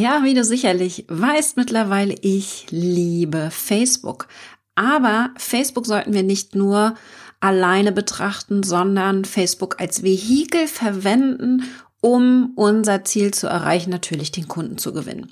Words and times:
Ja, 0.00 0.24
wie 0.24 0.32
du 0.32 0.44
sicherlich 0.44 1.04
weißt 1.08 1.58
mittlerweile, 1.58 2.14
ich 2.22 2.64
liebe 2.70 3.50
Facebook. 3.50 4.28
Aber 4.74 5.28
Facebook 5.36 5.84
sollten 5.84 6.14
wir 6.14 6.22
nicht 6.22 6.54
nur 6.54 6.94
alleine 7.38 7.92
betrachten, 7.92 8.62
sondern 8.62 9.26
Facebook 9.26 9.78
als 9.78 10.02
Vehikel 10.02 10.68
verwenden, 10.68 11.64
um 12.00 12.52
unser 12.56 13.04
Ziel 13.04 13.34
zu 13.34 13.46
erreichen, 13.46 13.90
natürlich 13.90 14.32
den 14.32 14.48
Kunden 14.48 14.78
zu 14.78 14.94
gewinnen. 14.94 15.30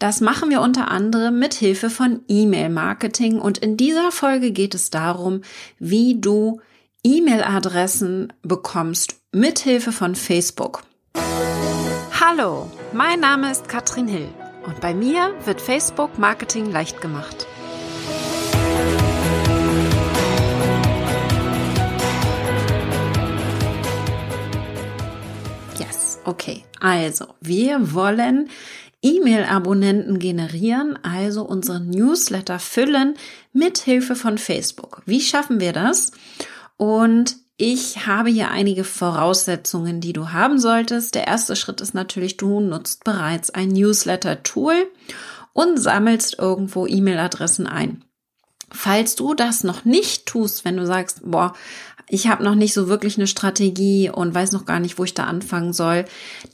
Das 0.00 0.20
machen 0.20 0.50
wir 0.50 0.62
unter 0.62 0.90
anderem 0.90 1.38
mit 1.38 1.54
Hilfe 1.54 1.88
von 1.88 2.22
E-Mail-Marketing 2.26 3.38
und 3.38 3.58
in 3.58 3.76
dieser 3.76 4.10
Folge 4.10 4.50
geht 4.50 4.74
es 4.74 4.90
darum, 4.90 5.42
wie 5.78 6.20
du 6.20 6.60
E-Mail-Adressen 7.04 8.32
bekommst 8.42 9.14
mit 9.30 9.60
Hilfe 9.60 9.92
von 9.92 10.16
Facebook. 10.16 10.82
Hallo, 12.20 12.68
mein 12.92 13.20
Name 13.20 13.50
ist 13.50 13.68
Katrin 13.68 14.08
Hill 14.08 14.28
und 14.66 14.80
bei 14.80 14.94
mir 14.94 15.34
wird 15.44 15.60
Facebook 15.60 16.18
Marketing 16.18 16.70
leicht 16.70 17.00
gemacht. 17.00 17.46
Yes, 25.78 26.20
okay. 26.24 26.64
Also, 26.80 27.26
wir 27.40 27.94
wollen 27.94 28.48
E-Mail-Abonnenten 29.02 30.18
generieren, 30.18 30.98
also 31.04 31.42
unseren 31.42 31.90
Newsletter 31.90 32.58
füllen 32.58 33.14
mit 33.52 33.78
Hilfe 33.78 34.16
von 34.16 34.38
Facebook. 34.38 35.02
Wie 35.06 35.20
schaffen 35.20 35.60
wir 35.60 35.72
das? 35.72 36.12
Und 36.76 37.36
ich 37.60 38.06
habe 38.06 38.30
hier 38.30 38.52
einige 38.52 38.84
Voraussetzungen, 38.84 40.00
die 40.00 40.12
du 40.12 40.30
haben 40.30 40.60
solltest. 40.60 41.16
Der 41.16 41.26
erste 41.26 41.56
Schritt 41.56 41.80
ist 41.80 41.92
natürlich, 41.92 42.36
du 42.36 42.60
nutzt 42.60 43.02
bereits 43.02 43.50
ein 43.50 43.70
Newsletter-Tool 43.70 44.86
und 45.54 45.76
sammelst 45.76 46.38
irgendwo 46.38 46.86
E-Mail-Adressen 46.86 47.66
ein. 47.66 48.04
Falls 48.70 49.16
du 49.16 49.34
das 49.34 49.64
noch 49.64 49.84
nicht 49.84 50.26
tust, 50.26 50.64
wenn 50.64 50.76
du 50.76 50.86
sagst, 50.86 51.22
boah, 51.24 51.52
ich 52.08 52.28
habe 52.28 52.44
noch 52.44 52.54
nicht 52.54 52.74
so 52.74 52.86
wirklich 52.86 53.18
eine 53.18 53.26
Strategie 53.26 54.08
und 54.08 54.34
weiß 54.34 54.52
noch 54.52 54.64
gar 54.64 54.78
nicht, 54.78 54.96
wo 54.96 55.02
ich 55.02 55.14
da 55.14 55.24
anfangen 55.24 55.72
soll, 55.72 56.04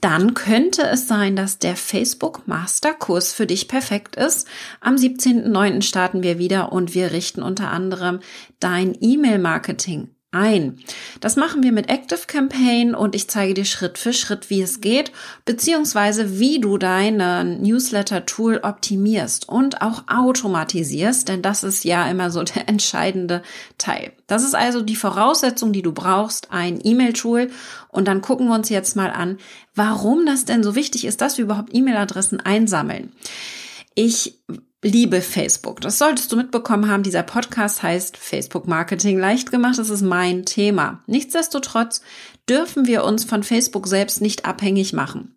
dann 0.01 0.33
könnte 0.33 0.85
es 0.85 1.07
sein, 1.07 1.37
dass 1.37 1.59
der 1.59 1.77
Facebook 1.77 2.49
Masterkurs 2.49 3.35
für 3.35 3.47
dich 3.47 3.69
perfekt 3.69 4.17
ist. 4.17 4.49
Am 4.81 4.97
17.09. 4.97 5.83
starten 5.83 6.23
wir 6.23 6.39
wieder 6.39 6.73
und 6.73 6.95
wir 6.95 7.13
richten 7.13 7.43
unter 7.43 7.71
anderem 7.71 8.21
dein 8.59 8.97
E-Mail-Marketing 8.99 10.14
ein. 10.35 10.79
Das 11.21 11.37
machen 11.37 11.63
wir 11.63 11.73
mit 11.73 11.89
Active 11.89 12.27
Campaign 12.27 12.95
und 12.95 13.15
ich 13.15 13.29
zeige 13.29 13.55
dir 13.55 13.65
Schritt 13.65 13.99
für 13.99 14.13
Schritt, 14.13 14.51
wie 14.51 14.61
es 14.61 14.81
geht, 14.81 15.13
beziehungsweise 15.45 16.39
wie 16.39 16.61
du 16.61 16.77
deine 16.77 17.45
Newsletter-Tool 17.45 18.61
optimierst 18.63 19.49
und 19.49 19.81
auch 19.81 20.05
automatisierst, 20.09 21.29
denn 21.29 21.41
das 21.41 21.65
ist 21.65 21.85
ja 21.85 22.09
immer 22.11 22.31
so 22.31 22.43
der 22.55 22.69
entscheidende 22.69 23.43
Teil. 23.79 24.13
Das 24.27 24.43
ist 24.43 24.55
also 24.55 24.83
die 24.83 24.97
Voraussetzung, 24.97 25.73
die 25.73 25.83
du 25.83 25.93
brauchst, 25.93 26.51
ein 26.51 26.81
E-Mail-Tool. 26.83 27.51
Und 27.89 28.09
dann 28.09 28.23
gucken 28.23 28.49
wir 28.49 28.55
uns 28.55 28.71
jetzt 28.71 28.97
mal 28.97 29.11
an, 29.11 29.39
warum 29.75 30.27
das 30.27 30.45
denn 30.45 30.63
so 30.63 30.75
wichtig 30.75 31.05
ist, 31.05 31.21
dass 31.21 31.39
wir 31.39 31.45
überhaupt 31.45 31.75
E-Mail-Adressen 31.75 32.41
einsammeln. 32.41 33.13
Ich 33.95 34.41
liebe 34.85 35.23
Facebook. 35.23 35.81
Das 35.81 35.99
solltest 35.99 36.31
du 36.31 36.37
mitbekommen 36.37 36.89
haben. 36.89 37.03
Dieser 37.03 37.23
Podcast 37.23 37.83
heißt 37.83 38.17
Facebook 38.17 38.69
Marketing 38.69 39.19
leicht 39.19 39.51
gemacht. 39.51 39.79
Das 39.79 39.91
ist 39.91 40.03
mein 40.03 40.45
Thema. 40.45 41.03
Nichtsdestotrotz 41.07 42.03
dürfen 42.49 42.87
wir 42.87 43.05
uns 43.05 43.25
von 43.25 43.43
Facebook 43.43 43.89
selbst 43.89 44.21
nicht 44.21 44.45
abhängig 44.45 44.93
machen. 44.93 45.35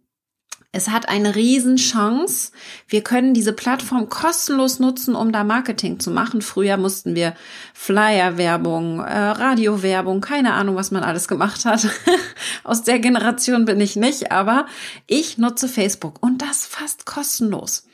Es 0.73 0.90
hat 0.90 1.08
eine 1.08 1.34
Riesenchance. 1.34 2.52
Wir 2.90 3.02
können 3.02 3.34
diese 3.34 3.53
Plattform 3.53 4.09
kostenlos 4.09 4.80
nutzen, 4.80 5.16
um 5.16 5.31
da 5.31 5.45
Marketing 5.45 6.00
zu 6.00 6.12
machen. 6.12 6.42
Früher 6.42 6.75
mussten 6.75 7.16
wir 7.16 7.34
Flyer-Werbung, 7.73 9.00
äh, 9.00 9.18
Radio-Werbung, 9.18 10.19
keine 10.19 10.53
Ahnung, 10.53 10.75
was 10.75 10.91
man 10.91 11.03
alles 11.03 11.29
gemacht 11.29 11.64
hat. 11.64 11.88
Aus 12.66 12.84
der 12.84 13.00
Generation 13.00 13.64
bin 13.64 13.79
ich 13.79 13.96
nicht, 13.96 14.31
aber 14.31 14.68
ich 15.08 15.38
nutze 15.38 15.69
Facebook 15.69 16.22
und 16.22 16.41
das 16.41 16.66
fast 16.66 17.06
kostenlos. 17.06 17.88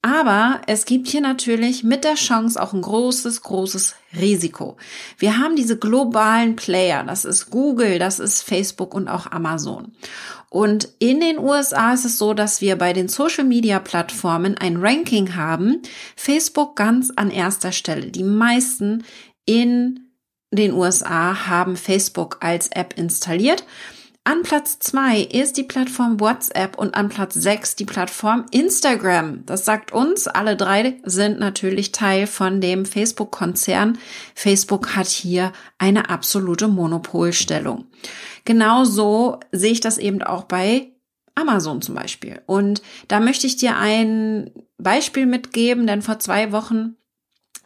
Aber 0.00 0.60
es 0.68 0.84
gibt 0.84 1.08
hier 1.08 1.20
natürlich 1.20 1.82
mit 1.82 2.04
der 2.04 2.14
Chance 2.14 2.62
auch 2.62 2.72
ein 2.72 2.82
großes, 2.82 3.42
großes 3.42 3.96
Risiko. 4.16 4.76
Wir 5.18 5.38
haben 5.38 5.56
diese 5.56 5.76
globalen 5.76 6.54
Player, 6.54 7.02
das 7.02 7.24
ist 7.24 7.50
Google, 7.50 7.98
das 7.98 8.20
ist 8.20 8.42
Facebook 8.42 8.94
und 8.94 9.08
auch 9.08 9.30
Amazon. 9.32 9.92
Und 10.50 10.88
in 10.98 11.20
den 11.20 11.38
USA 11.38 11.92
ist 11.92 12.04
es 12.04 12.16
so, 12.16 12.32
dass 12.32 12.60
wir 12.60 12.76
bei 12.76 12.92
den 12.92 13.08
Social-Media-Plattformen 13.08 14.56
ein 14.56 14.76
Ranking 14.76 15.34
haben. 15.34 15.82
Facebook 16.16 16.76
ganz 16.76 17.12
an 17.16 17.30
erster 17.30 17.72
Stelle. 17.72 18.06
Die 18.06 18.22
meisten 18.22 19.04
in 19.44 20.08
den 20.50 20.72
USA 20.72 21.46
haben 21.48 21.76
Facebook 21.76 22.38
als 22.40 22.68
App 22.68 22.94
installiert. 22.96 23.64
An 24.28 24.42
Platz 24.42 24.78
zwei 24.78 25.22
ist 25.22 25.56
die 25.56 25.62
Plattform 25.62 26.20
WhatsApp 26.20 26.76
und 26.76 26.94
an 26.94 27.08
Platz 27.08 27.32
sechs 27.32 27.76
die 27.76 27.86
Plattform 27.86 28.44
Instagram. 28.50 29.46
Das 29.46 29.64
sagt 29.64 29.90
uns, 29.90 30.28
alle 30.28 30.54
drei 30.54 31.00
sind 31.02 31.38
natürlich 31.38 31.92
Teil 31.92 32.26
von 32.26 32.60
dem 32.60 32.84
Facebook-Konzern. 32.84 33.96
Facebook 34.34 34.94
hat 34.94 35.06
hier 35.06 35.54
eine 35.78 36.10
absolute 36.10 36.68
Monopolstellung. 36.68 37.86
Genauso 38.44 39.40
sehe 39.50 39.72
ich 39.72 39.80
das 39.80 39.96
eben 39.96 40.22
auch 40.22 40.42
bei 40.42 40.92
Amazon 41.34 41.80
zum 41.80 41.94
Beispiel. 41.94 42.42
Und 42.44 42.82
da 43.08 43.20
möchte 43.20 43.46
ich 43.46 43.56
dir 43.56 43.78
ein 43.78 44.50
Beispiel 44.76 45.24
mitgeben, 45.24 45.86
denn 45.86 46.02
vor 46.02 46.18
zwei 46.18 46.52
Wochen 46.52 46.96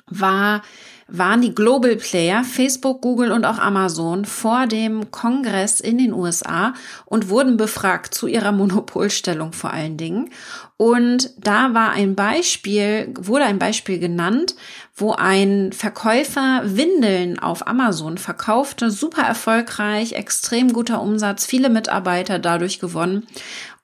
war 0.07 0.63
waren 1.13 1.43
die 1.43 1.55
Global 1.55 1.97
Player, 1.97 2.43
Facebook, 2.43 3.03
Google 3.03 3.33
und 3.33 3.45
auch 3.45 3.59
Amazon 3.59 4.25
vor 4.25 4.67
dem 4.67 5.11
Kongress 5.11 5.79
in 5.79 5.99
den 5.99 6.15
USA 6.15 6.73
und 7.05 7.29
wurden 7.29 7.59
befragt 7.59 8.15
zu 8.15 8.27
ihrer 8.27 8.51
Monopolstellung 8.51 9.53
vor 9.53 9.73
allen 9.73 9.99
Dingen. 9.99 10.31
Und 10.79 11.31
da 11.39 11.75
war 11.75 11.91
ein 11.91 12.17
Beispiel, 12.17 13.13
wurde 13.17 13.45
ein 13.45 13.59
Beispiel 13.59 13.99
genannt, 13.99 14.57
wo 14.97 15.13
ein 15.13 15.73
Verkäufer 15.73 16.63
Windeln 16.65 17.39
auf 17.39 17.67
Amazon 17.67 18.19
verkaufte, 18.19 18.91
super 18.91 19.23
erfolgreich, 19.23 20.15
extrem 20.15 20.73
guter 20.73 21.01
Umsatz, 21.01 21.47
viele 21.47 21.69
Mitarbeiter 21.69 22.39
dadurch 22.39 22.81
gewonnen. 22.81 23.27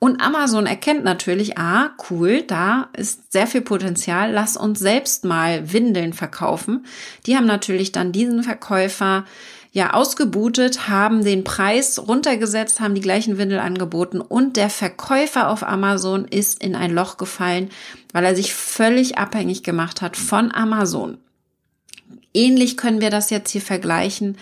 Und 0.00 0.20
Amazon 0.22 0.66
erkennt 0.66 1.02
natürlich, 1.02 1.58
ah, 1.58 1.90
cool, 2.08 2.42
da 2.42 2.88
ist 2.96 3.32
sehr 3.32 3.48
viel 3.48 3.62
Potenzial, 3.62 4.32
lass 4.32 4.56
uns 4.56 4.78
selbst 4.78 5.24
mal 5.24 5.72
Windeln 5.72 6.12
verkaufen. 6.12 6.86
Die 7.26 7.36
haben 7.36 7.46
natürlich 7.46 7.90
dann 7.90 8.12
diesen 8.12 8.44
Verkäufer 8.44 9.24
ja 9.72 9.94
ausgebootet, 9.94 10.88
haben 10.88 11.24
den 11.24 11.42
Preis 11.42 11.98
runtergesetzt, 11.98 12.80
haben 12.80 12.94
die 12.94 13.00
gleichen 13.00 13.38
Windel 13.38 13.58
angeboten 13.58 14.20
und 14.20 14.56
der 14.56 14.70
Verkäufer 14.70 15.48
auf 15.50 15.62
Amazon 15.62 16.26
ist 16.26 16.62
in 16.62 16.76
ein 16.76 16.92
Loch 16.92 17.16
gefallen, 17.16 17.70
weil 18.12 18.24
er 18.24 18.36
sich 18.36 18.54
völlig 18.54 19.18
abhängig 19.18 19.64
gemacht 19.64 20.00
hat 20.00 20.16
von 20.16 20.54
Amazon. 20.54 21.18
Ähnlich 22.32 22.76
können 22.76 23.00
wir 23.00 23.10
das 23.10 23.30
jetzt 23.30 23.50
hier 23.50 23.62
vergleichen 23.62 24.36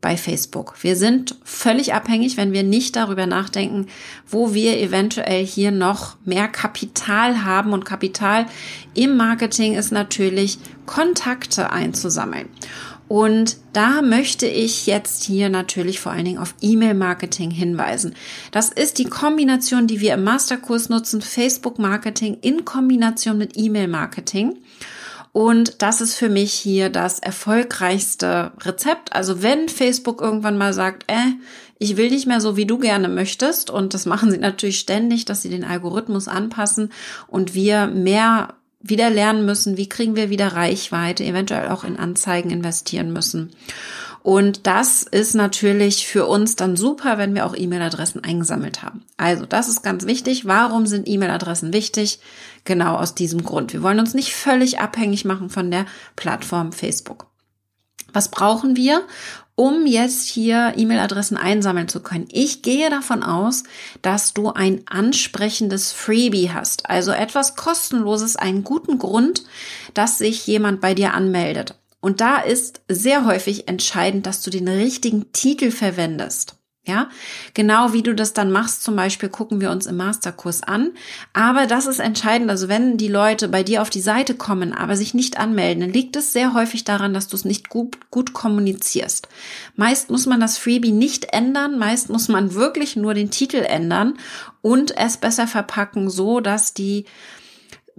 bei 0.00 0.16
Facebook. 0.16 0.74
Wir 0.82 0.96
sind 0.96 1.36
völlig 1.44 1.92
abhängig, 1.92 2.36
wenn 2.36 2.52
wir 2.52 2.62
nicht 2.62 2.96
darüber 2.96 3.26
nachdenken, 3.26 3.86
wo 4.26 4.54
wir 4.54 4.78
eventuell 4.78 5.44
hier 5.44 5.70
noch 5.70 6.16
mehr 6.24 6.48
Kapital 6.48 7.44
haben. 7.44 7.72
Und 7.72 7.84
Kapital 7.84 8.46
im 8.94 9.16
Marketing 9.16 9.74
ist 9.74 9.92
natürlich 9.92 10.58
Kontakte 10.86 11.70
einzusammeln. 11.70 12.48
Und 13.08 13.56
da 13.72 14.02
möchte 14.02 14.46
ich 14.46 14.86
jetzt 14.86 15.24
hier 15.24 15.48
natürlich 15.48 15.98
vor 15.98 16.12
allen 16.12 16.24
Dingen 16.24 16.38
auf 16.38 16.54
E-Mail-Marketing 16.60 17.50
hinweisen. 17.50 18.14
Das 18.52 18.68
ist 18.70 18.98
die 18.98 19.06
Kombination, 19.06 19.88
die 19.88 20.00
wir 20.00 20.14
im 20.14 20.22
Masterkurs 20.22 20.88
nutzen, 20.88 21.20
Facebook-Marketing 21.20 22.38
in 22.40 22.64
Kombination 22.64 23.36
mit 23.36 23.56
E-Mail-Marketing. 23.56 24.58
Und 25.32 25.82
das 25.82 26.00
ist 26.00 26.16
für 26.16 26.28
mich 26.28 26.52
hier 26.52 26.90
das 26.90 27.20
erfolgreichste 27.20 28.52
Rezept. 28.62 29.12
Also 29.12 29.42
wenn 29.42 29.68
Facebook 29.68 30.20
irgendwann 30.20 30.58
mal 30.58 30.72
sagt, 30.72 31.04
äh, 31.06 31.34
ich 31.78 31.96
will 31.96 32.10
nicht 32.10 32.26
mehr 32.26 32.40
so, 32.40 32.56
wie 32.56 32.66
du 32.66 32.78
gerne 32.78 33.08
möchtest, 33.08 33.70
und 33.70 33.94
das 33.94 34.06
machen 34.06 34.30
sie 34.30 34.38
natürlich 34.38 34.80
ständig, 34.80 35.24
dass 35.24 35.42
sie 35.42 35.48
den 35.48 35.64
Algorithmus 35.64 36.28
anpassen 36.28 36.90
und 37.28 37.54
wir 37.54 37.86
mehr 37.86 38.54
wieder 38.80 39.10
lernen 39.10 39.44
müssen, 39.44 39.76
wie 39.76 39.88
kriegen 39.88 40.16
wir 40.16 40.30
wieder 40.30 40.48
Reichweite, 40.48 41.24
eventuell 41.24 41.68
auch 41.68 41.84
in 41.84 41.98
Anzeigen 41.98 42.50
investieren 42.50 43.12
müssen. 43.12 43.50
Und 44.22 44.66
das 44.66 45.02
ist 45.02 45.34
natürlich 45.34 46.06
für 46.06 46.26
uns 46.26 46.54
dann 46.56 46.76
super, 46.76 47.16
wenn 47.16 47.34
wir 47.34 47.46
auch 47.46 47.56
E-Mail-Adressen 47.56 48.22
eingesammelt 48.22 48.82
haben. 48.82 49.04
Also 49.16 49.46
das 49.46 49.68
ist 49.68 49.82
ganz 49.82 50.04
wichtig. 50.06 50.44
Warum 50.44 50.86
sind 50.86 51.08
E-Mail-Adressen 51.08 51.72
wichtig? 51.72 52.20
Genau 52.64 52.96
aus 52.96 53.14
diesem 53.14 53.42
Grund. 53.42 53.72
Wir 53.72 53.82
wollen 53.82 54.00
uns 54.00 54.12
nicht 54.12 54.34
völlig 54.34 54.78
abhängig 54.78 55.24
machen 55.24 55.48
von 55.48 55.70
der 55.70 55.86
Plattform 56.16 56.72
Facebook. 56.72 57.26
Was 58.12 58.30
brauchen 58.30 58.76
wir, 58.76 59.06
um 59.60 59.86
jetzt 59.86 60.26
hier 60.26 60.72
E-Mail-Adressen 60.74 61.36
einsammeln 61.36 61.86
zu 61.86 62.00
können. 62.00 62.28
Ich 62.32 62.62
gehe 62.62 62.88
davon 62.88 63.22
aus, 63.22 63.64
dass 64.00 64.32
du 64.32 64.50
ein 64.50 64.80
ansprechendes 64.86 65.92
Freebie 65.92 66.50
hast, 66.50 66.88
also 66.88 67.10
etwas 67.10 67.56
kostenloses, 67.56 68.36
einen 68.36 68.64
guten 68.64 68.98
Grund, 68.98 69.44
dass 69.92 70.16
sich 70.16 70.46
jemand 70.46 70.80
bei 70.80 70.94
dir 70.94 71.12
anmeldet. 71.12 71.74
Und 72.00 72.20
da 72.20 72.38
ist 72.38 72.80
sehr 72.88 73.26
häufig 73.26 73.68
entscheidend, 73.68 74.26
dass 74.26 74.42
du 74.42 74.50
den 74.50 74.68
richtigen 74.68 75.32
Titel 75.32 75.70
verwendest. 75.70 76.56
Ja, 76.86 77.10
genau 77.52 77.92
wie 77.92 78.02
du 78.02 78.14
das 78.14 78.32
dann 78.32 78.50
machst, 78.50 78.82
zum 78.82 78.96
Beispiel 78.96 79.28
gucken 79.28 79.60
wir 79.60 79.70
uns 79.70 79.84
im 79.84 79.98
Masterkurs 79.98 80.62
an. 80.62 80.92
Aber 81.34 81.66
das 81.66 81.86
ist 81.86 82.00
entscheidend. 82.00 82.48
Also 82.48 82.68
wenn 82.68 82.96
die 82.96 83.08
Leute 83.08 83.48
bei 83.48 83.62
dir 83.62 83.82
auf 83.82 83.90
die 83.90 84.00
Seite 84.00 84.34
kommen, 84.34 84.72
aber 84.72 84.96
sich 84.96 85.12
nicht 85.12 85.38
anmelden, 85.38 85.82
dann 85.82 85.92
liegt 85.92 86.16
es 86.16 86.32
sehr 86.32 86.54
häufig 86.54 86.84
daran, 86.84 87.12
dass 87.12 87.28
du 87.28 87.36
es 87.36 87.44
nicht 87.44 87.68
gut, 87.68 88.10
gut 88.10 88.32
kommunizierst. 88.32 89.28
Meist 89.76 90.10
muss 90.10 90.24
man 90.24 90.40
das 90.40 90.56
Freebie 90.56 90.92
nicht 90.92 91.34
ändern. 91.34 91.78
Meist 91.78 92.08
muss 92.08 92.28
man 92.28 92.54
wirklich 92.54 92.96
nur 92.96 93.12
den 93.12 93.30
Titel 93.30 93.58
ändern 93.58 94.14
und 94.62 94.96
es 94.96 95.18
besser 95.18 95.46
verpacken, 95.46 96.08
so 96.08 96.40
dass 96.40 96.72
die 96.72 97.04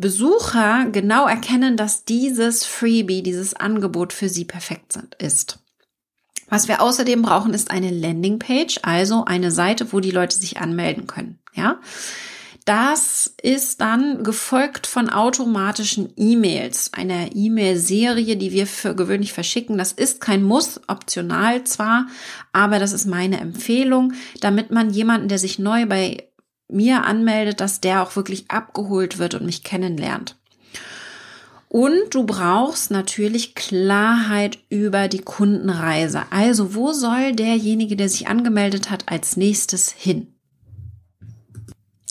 Besucher 0.02 0.88
genau 0.92 1.28
erkennen, 1.28 1.78
dass 1.78 2.04
dieses 2.04 2.66
Freebie, 2.66 3.24
dieses 3.24 3.54
Angebot 3.54 4.12
für 4.12 4.28
sie 4.28 4.46
perfekt 4.46 4.94
sind, 4.94 5.16
ist. 5.16 5.60
Was 6.50 6.68
wir 6.68 6.82
außerdem 6.82 7.22
brauchen, 7.22 7.54
ist 7.54 7.72
eine 7.72 7.92
Landingpage, 7.92 8.80
also 8.84 9.24
eine 9.24 9.52
Seite, 9.52 9.94
wo 9.94 10.02
die 10.02 10.12
Leute 10.12 10.36
sich 10.36 10.60
anmelden 10.60 11.08
können. 11.08 11.40
Ja. 11.54 11.80
Das 12.66 13.34
ist 13.42 13.82
dann 13.82 14.24
gefolgt 14.24 14.86
von 14.86 15.10
automatischen 15.10 16.14
E-Mails, 16.16 16.92
einer 16.94 17.34
E-Mail-Serie, 17.34 18.38
die 18.38 18.52
wir 18.52 18.68
für 18.68 18.96
gewöhnlich 18.96 19.34
verschicken. 19.34 19.78
Das 19.78 19.94
ist 19.94 20.22
kein 20.22 20.44
Muss, 20.44 20.80
optional 20.88 21.64
zwar, 21.64 22.08
aber 22.54 22.78
das 22.78 22.92
ist 22.92 23.08
meine 23.08 23.40
Empfehlung, 23.40 24.14
damit 24.42 24.70
man 24.70 24.92
jemanden, 24.92 25.28
der 25.28 25.40
sich 25.40 25.58
neu 25.58 25.88
bei 25.88 26.31
mir 26.72 27.04
anmeldet, 27.04 27.62
dass 27.62 27.82
der 27.82 28.04
auch 28.04 28.16
wirklich 28.16 28.50
abgeholt 28.50 29.20
wird 29.20 29.36
und 29.36 29.46
mich 29.46 29.64
kennenlernt. 29.64 30.38
Und 31.68 32.14
du 32.14 32.26
brauchst 32.26 32.92
natürlich 32.92 33.56
Klarheit 33.56 34.60
über 34.70 35.08
die 35.08 35.22
Kundenreise. 35.22 36.24
Also 36.30 36.76
wo 36.76 36.92
soll 36.92 37.34
derjenige, 37.34 37.96
der 37.96 38.10
sich 38.10 38.28
angemeldet 38.28 38.92
hat, 38.92 39.06
als 39.08 39.38
nächstes 39.38 39.90
hin? 39.90 40.31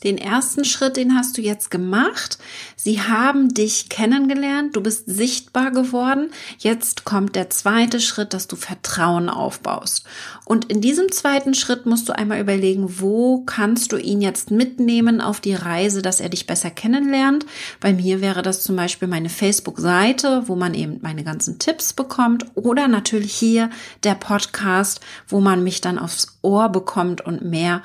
Den 0.02 0.16
ersten 0.18 0.64
Schritt, 0.64 0.96
den 0.96 1.14
hast 1.14 1.36
du 1.36 1.42
jetzt 1.42 1.70
gemacht. 1.70 2.38
Sie 2.76 3.02
haben 3.02 3.52
dich 3.52 3.88
kennengelernt, 3.88 4.74
du 4.74 4.80
bist 4.80 5.04
sichtbar 5.06 5.70
geworden. 5.70 6.30
Jetzt 6.58 7.04
kommt 7.04 7.36
der 7.36 7.50
zweite 7.50 8.00
Schritt, 8.00 8.32
dass 8.32 8.46
du 8.46 8.56
Vertrauen 8.56 9.28
aufbaust. 9.28 10.04
Und 10.46 10.64
in 10.66 10.80
diesem 10.80 11.12
zweiten 11.12 11.54
Schritt 11.54 11.84
musst 11.84 12.08
du 12.08 12.16
einmal 12.16 12.40
überlegen, 12.40 13.00
wo 13.00 13.42
kannst 13.44 13.92
du 13.92 13.98
ihn 13.98 14.22
jetzt 14.22 14.50
mitnehmen 14.50 15.20
auf 15.20 15.40
die 15.40 15.54
Reise, 15.54 16.00
dass 16.00 16.20
er 16.20 16.30
dich 16.30 16.46
besser 16.46 16.70
kennenlernt. 16.70 17.44
Bei 17.80 17.92
mir 17.92 18.20
wäre 18.20 18.42
das 18.42 18.62
zum 18.62 18.76
Beispiel 18.76 19.08
meine 19.08 19.28
Facebook-Seite, 19.28 20.44
wo 20.46 20.56
man 20.56 20.74
eben 20.74 20.98
meine 21.02 21.24
ganzen 21.24 21.58
Tipps 21.58 21.92
bekommt. 21.92 22.46
Oder 22.54 22.88
natürlich 22.88 23.34
hier 23.34 23.70
der 24.02 24.14
Podcast, 24.14 25.00
wo 25.28 25.40
man 25.40 25.62
mich 25.62 25.80
dann 25.80 25.98
aufs 25.98 26.38
Ohr 26.42 26.70
bekommt 26.70 27.20
und 27.20 27.42
mehr 27.42 27.82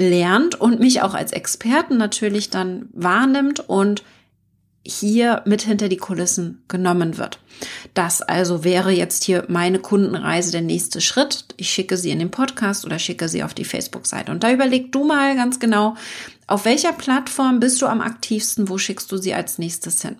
lernt 0.00 0.60
und 0.60 0.80
mich 0.80 1.02
auch 1.02 1.14
als 1.14 1.32
Experten 1.32 1.96
natürlich 1.96 2.50
dann 2.50 2.88
wahrnimmt 2.92 3.60
und 3.60 4.02
hier 4.86 5.42
mit 5.44 5.62
hinter 5.62 5.88
die 5.88 5.98
Kulissen 5.98 6.64
genommen 6.68 7.18
wird. 7.18 7.38
Das 7.92 8.22
also 8.22 8.64
wäre 8.64 8.90
jetzt 8.90 9.24
hier 9.24 9.44
meine 9.48 9.78
Kundenreise 9.78 10.52
der 10.52 10.62
nächste 10.62 11.00
Schritt. 11.00 11.44
Ich 11.58 11.70
schicke 11.70 11.96
sie 11.96 12.10
in 12.10 12.18
den 12.18 12.30
Podcast 12.30 12.86
oder 12.86 12.98
schicke 12.98 13.28
sie 13.28 13.44
auf 13.44 13.52
die 13.52 13.66
Facebook-Seite. 13.66 14.32
Und 14.32 14.42
da 14.42 14.50
überleg 14.50 14.90
du 14.90 15.04
mal 15.04 15.36
ganz 15.36 15.60
genau, 15.60 15.96
auf 16.46 16.64
welcher 16.64 16.92
Plattform 16.92 17.60
bist 17.60 17.82
du 17.82 17.86
am 17.86 18.00
aktivsten, 18.00 18.68
wo 18.68 18.78
schickst 18.78 19.12
du 19.12 19.18
sie 19.18 19.34
als 19.34 19.58
nächstes 19.58 20.00
hin? 20.00 20.16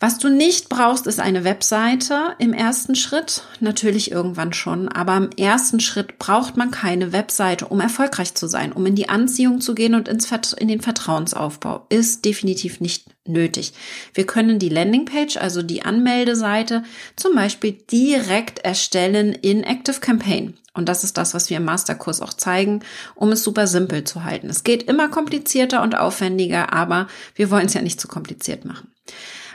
Was 0.00 0.18
du 0.18 0.28
nicht 0.28 0.68
brauchst, 0.68 1.08
ist 1.08 1.18
eine 1.18 1.42
Webseite 1.42 2.36
im 2.38 2.52
ersten 2.52 2.94
Schritt. 2.94 3.42
Natürlich 3.58 4.12
irgendwann 4.12 4.52
schon, 4.52 4.86
aber 4.86 5.16
im 5.16 5.30
ersten 5.36 5.80
Schritt 5.80 6.20
braucht 6.20 6.56
man 6.56 6.70
keine 6.70 7.12
Webseite, 7.12 7.66
um 7.66 7.80
erfolgreich 7.80 8.32
zu 8.34 8.46
sein, 8.46 8.70
um 8.70 8.86
in 8.86 8.94
die 8.94 9.08
Anziehung 9.08 9.60
zu 9.60 9.74
gehen 9.74 9.96
und 9.96 10.06
ins, 10.06 10.30
in 10.52 10.68
den 10.68 10.82
Vertrauensaufbau. 10.82 11.84
Ist 11.88 12.24
definitiv 12.24 12.80
nicht 12.80 13.06
nötig. 13.26 13.72
Wir 14.14 14.24
können 14.24 14.60
die 14.60 14.68
Landingpage, 14.68 15.36
also 15.36 15.62
die 15.62 15.82
Anmeldeseite, 15.82 16.84
zum 17.16 17.34
Beispiel 17.34 17.72
direkt 17.72 18.60
erstellen 18.60 19.32
in 19.32 19.64
Active 19.64 19.98
Campaign. 19.98 20.56
Und 20.74 20.88
das 20.88 21.02
ist 21.02 21.18
das, 21.18 21.34
was 21.34 21.50
wir 21.50 21.56
im 21.56 21.64
Masterkurs 21.64 22.20
auch 22.20 22.34
zeigen, 22.34 22.84
um 23.16 23.32
es 23.32 23.42
super 23.42 23.66
simpel 23.66 24.04
zu 24.04 24.22
halten. 24.22 24.48
Es 24.48 24.62
geht 24.62 24.84
immer 24.84 25.08
komplizierter 25.08 25.82
und 25.82 25.98
aufwendiger, 25.98 26.72
aber 26.72 27.08
wir 27.34 27.50
wollen 27.50 27.66
es 27.66 27.74
ja 27.74 27.82
nicht 27.82 28.00
zu 28.00 28.06
kompliziert 28.06 28.64
machen. 28.64 28.92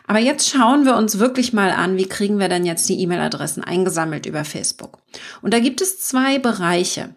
Aber 0.08 0.20
jetzt 0.20 0.50
schauen 0.50 0.86
wir 0.86 0.96
uns 0.96 1.20
wirklich 1.20 1.54
mal 1.54 1.72
an, 1.72 1.98
wie 1.98 2.08
kriegen 2.08 2.40
wir 2.40 2.50
denn 2.50 2.66
jetzt 2.66 2.88
die 2.90 3.00
E-Mail-Adressen 3.02 3.64
eingesammelt 3.64 4.26
über 4.26 4.44
Facebook. 4.44 5.00
Und 5.42 5.54
da 5.54 5.60
gibt 5.60 5.82
es 5.82 6.00
zwei 6.00 6.40
Bereiche. 6.40 7.16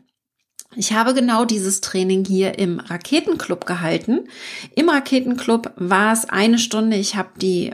Ich 0.77 0.93
habe 0.93 1.15
genau 1.15 1.44
dieses 1.44 1.81
Training 1.81 2.25
hier 2.25 2.59
im 2.59 2.81
Raketenclub 2.81 3.65
gehalten. 3.65 4.29
Im 4.75 4.88
Raketenclub 4.88 5.73
war 5.77 6.12
es 6.12 6.27
eine 6.27 6.59
Stunde. 6.59 6.97
Ich 6.97 7.17
habe 7.17 7.31
die 7.41 7.73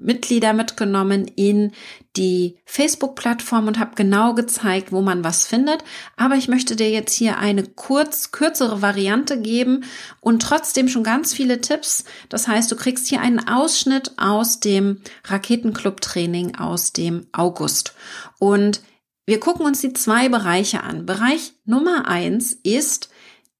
Mitglieder 0.00 0.52
mitgenommen 0.52 1.26
in 1.26 1.72
die 2.16 2.58
Facebook-Plattform 2.64 3.68
und 3.68 3.78
habe 3.78 3.94
genau 3.94 4.34
gezeigt, 4.34 4.92
wo 4.92 5.00
man 5.00 5.22
was 5.22 5.46
findet. 5.46 5.84
Aber 6.16 6.34
ich 6.34 6.48
möchte 6.48 6.76
dir 6.76 6.90
jetzt 6.90 7.14
hier 7.14 7.38
eine 7.38 7.64
kurz, 7.64 8.32
kürzere 8.32 8.82
Variante 8.82 9.40
geben 9.40 9.84
und 10.20 10.42
trotzdem 10.42 10.88
schon 10.88 11.04
ganz 11.04 11.32
viele 11.32 11.60
Tipps. 11.60 12.04
Das 12.28 12.48
heißt, 12.48 12.70
du 12.70 12.76
kriegst 12.76 13.08
hier 13.08 13.20
einen 13.20 13.46
Ausschnitt 13.46 14.12
aus 14.16 14.60
dem 14.60 15.02
Raketenclub-Training 15.24 16.56
aus 16.56 16.92
dem 16.92 17.26
August. 17.32 17.94
Und 18.38 18.82
wir 19.26 19.38
gucken 19.38 19.64
uns 19.64 19.80
die 19.80 19.92
zwei 19.92 20.28
Bereiche 20.28 20.82
an. 20.82 21.06
Bereich 21.06 21.52
Nummer 21.64 22.08
eins 22.08 22.52
ist 22.52 23.10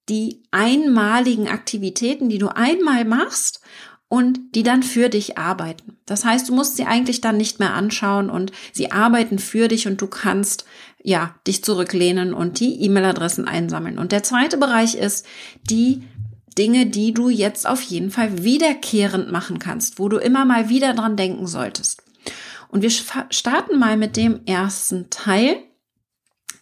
die 0.09 0.43
einmaligen 0.51 1.47
Aktivitäten, 1.47 2.29
die 2.29 2.39
du 2.39 2.49
einmal 2.49 3.05
machst 3.05 3.61
und 4.11 4.41
die 4.57 4.65
dann 4.65 4.83
für 4.83 5.09
dich 5.09 5.39
arbeiten. 5.39 5.97
Das 6.05 6.25
heißt, 6.25 6.49
du 6.49 6.53
musst 6.53 6.77
sie 6.77 6.85
eigentlich 6.85 7.21
dann 7.21 7.37
nicht 7.37 7.61
mehr 7.61 7.75
anschauen 7.75 8.29
und 8.29 8.51
sie 8.73 8.91
arbeiten 8.91 9.39
für 9.39 9.69
dich 9.69 9.87
und 9.87 10.01
du 10.01 10.09
kannst 10.09 10.65
ja 11.01 11.37
dich 11.47 11.63
zurücklehnen 11.63 12.35
und 12.35 12.59
die 12.59 12.83
E-Mail-Adressen 12.83 13.47
einsammeln. 13.47 13.99
Und 13.99 14.11
der 14.11 14.25
zweite 14.25 14.59
Bereich 14.59 14.97
ist 14.97 15.27
die 15.63 16.03
Dinge, 16.59 16.87
die 16.87 17.15
du 17.15 17.31
jetzt 17.31 17.69
auf 17.69 17.81
jeden 17.83 18.11
Fall 18.11 18.43
wiederkehrend 18.43 19.31
machen 19.31 19.61
kannst, 19.61 20.01
wo 20.01 20.09
du 20.09 20.17
immer 20.17 20.45
mal 20.45 20.69
wieder 20.69 20.93
dran 20.93 21.17
denken 21.17 21.47
solltest. 21.47 22.03
Und 22.67 22.83
wir 22.83 22.91
starten 22.91 23.79
mal 23.79 23.97
mit 23.97 24.17
dem 24.17 24.41
ersten 24.45 25.09
Teil 25.11 25.57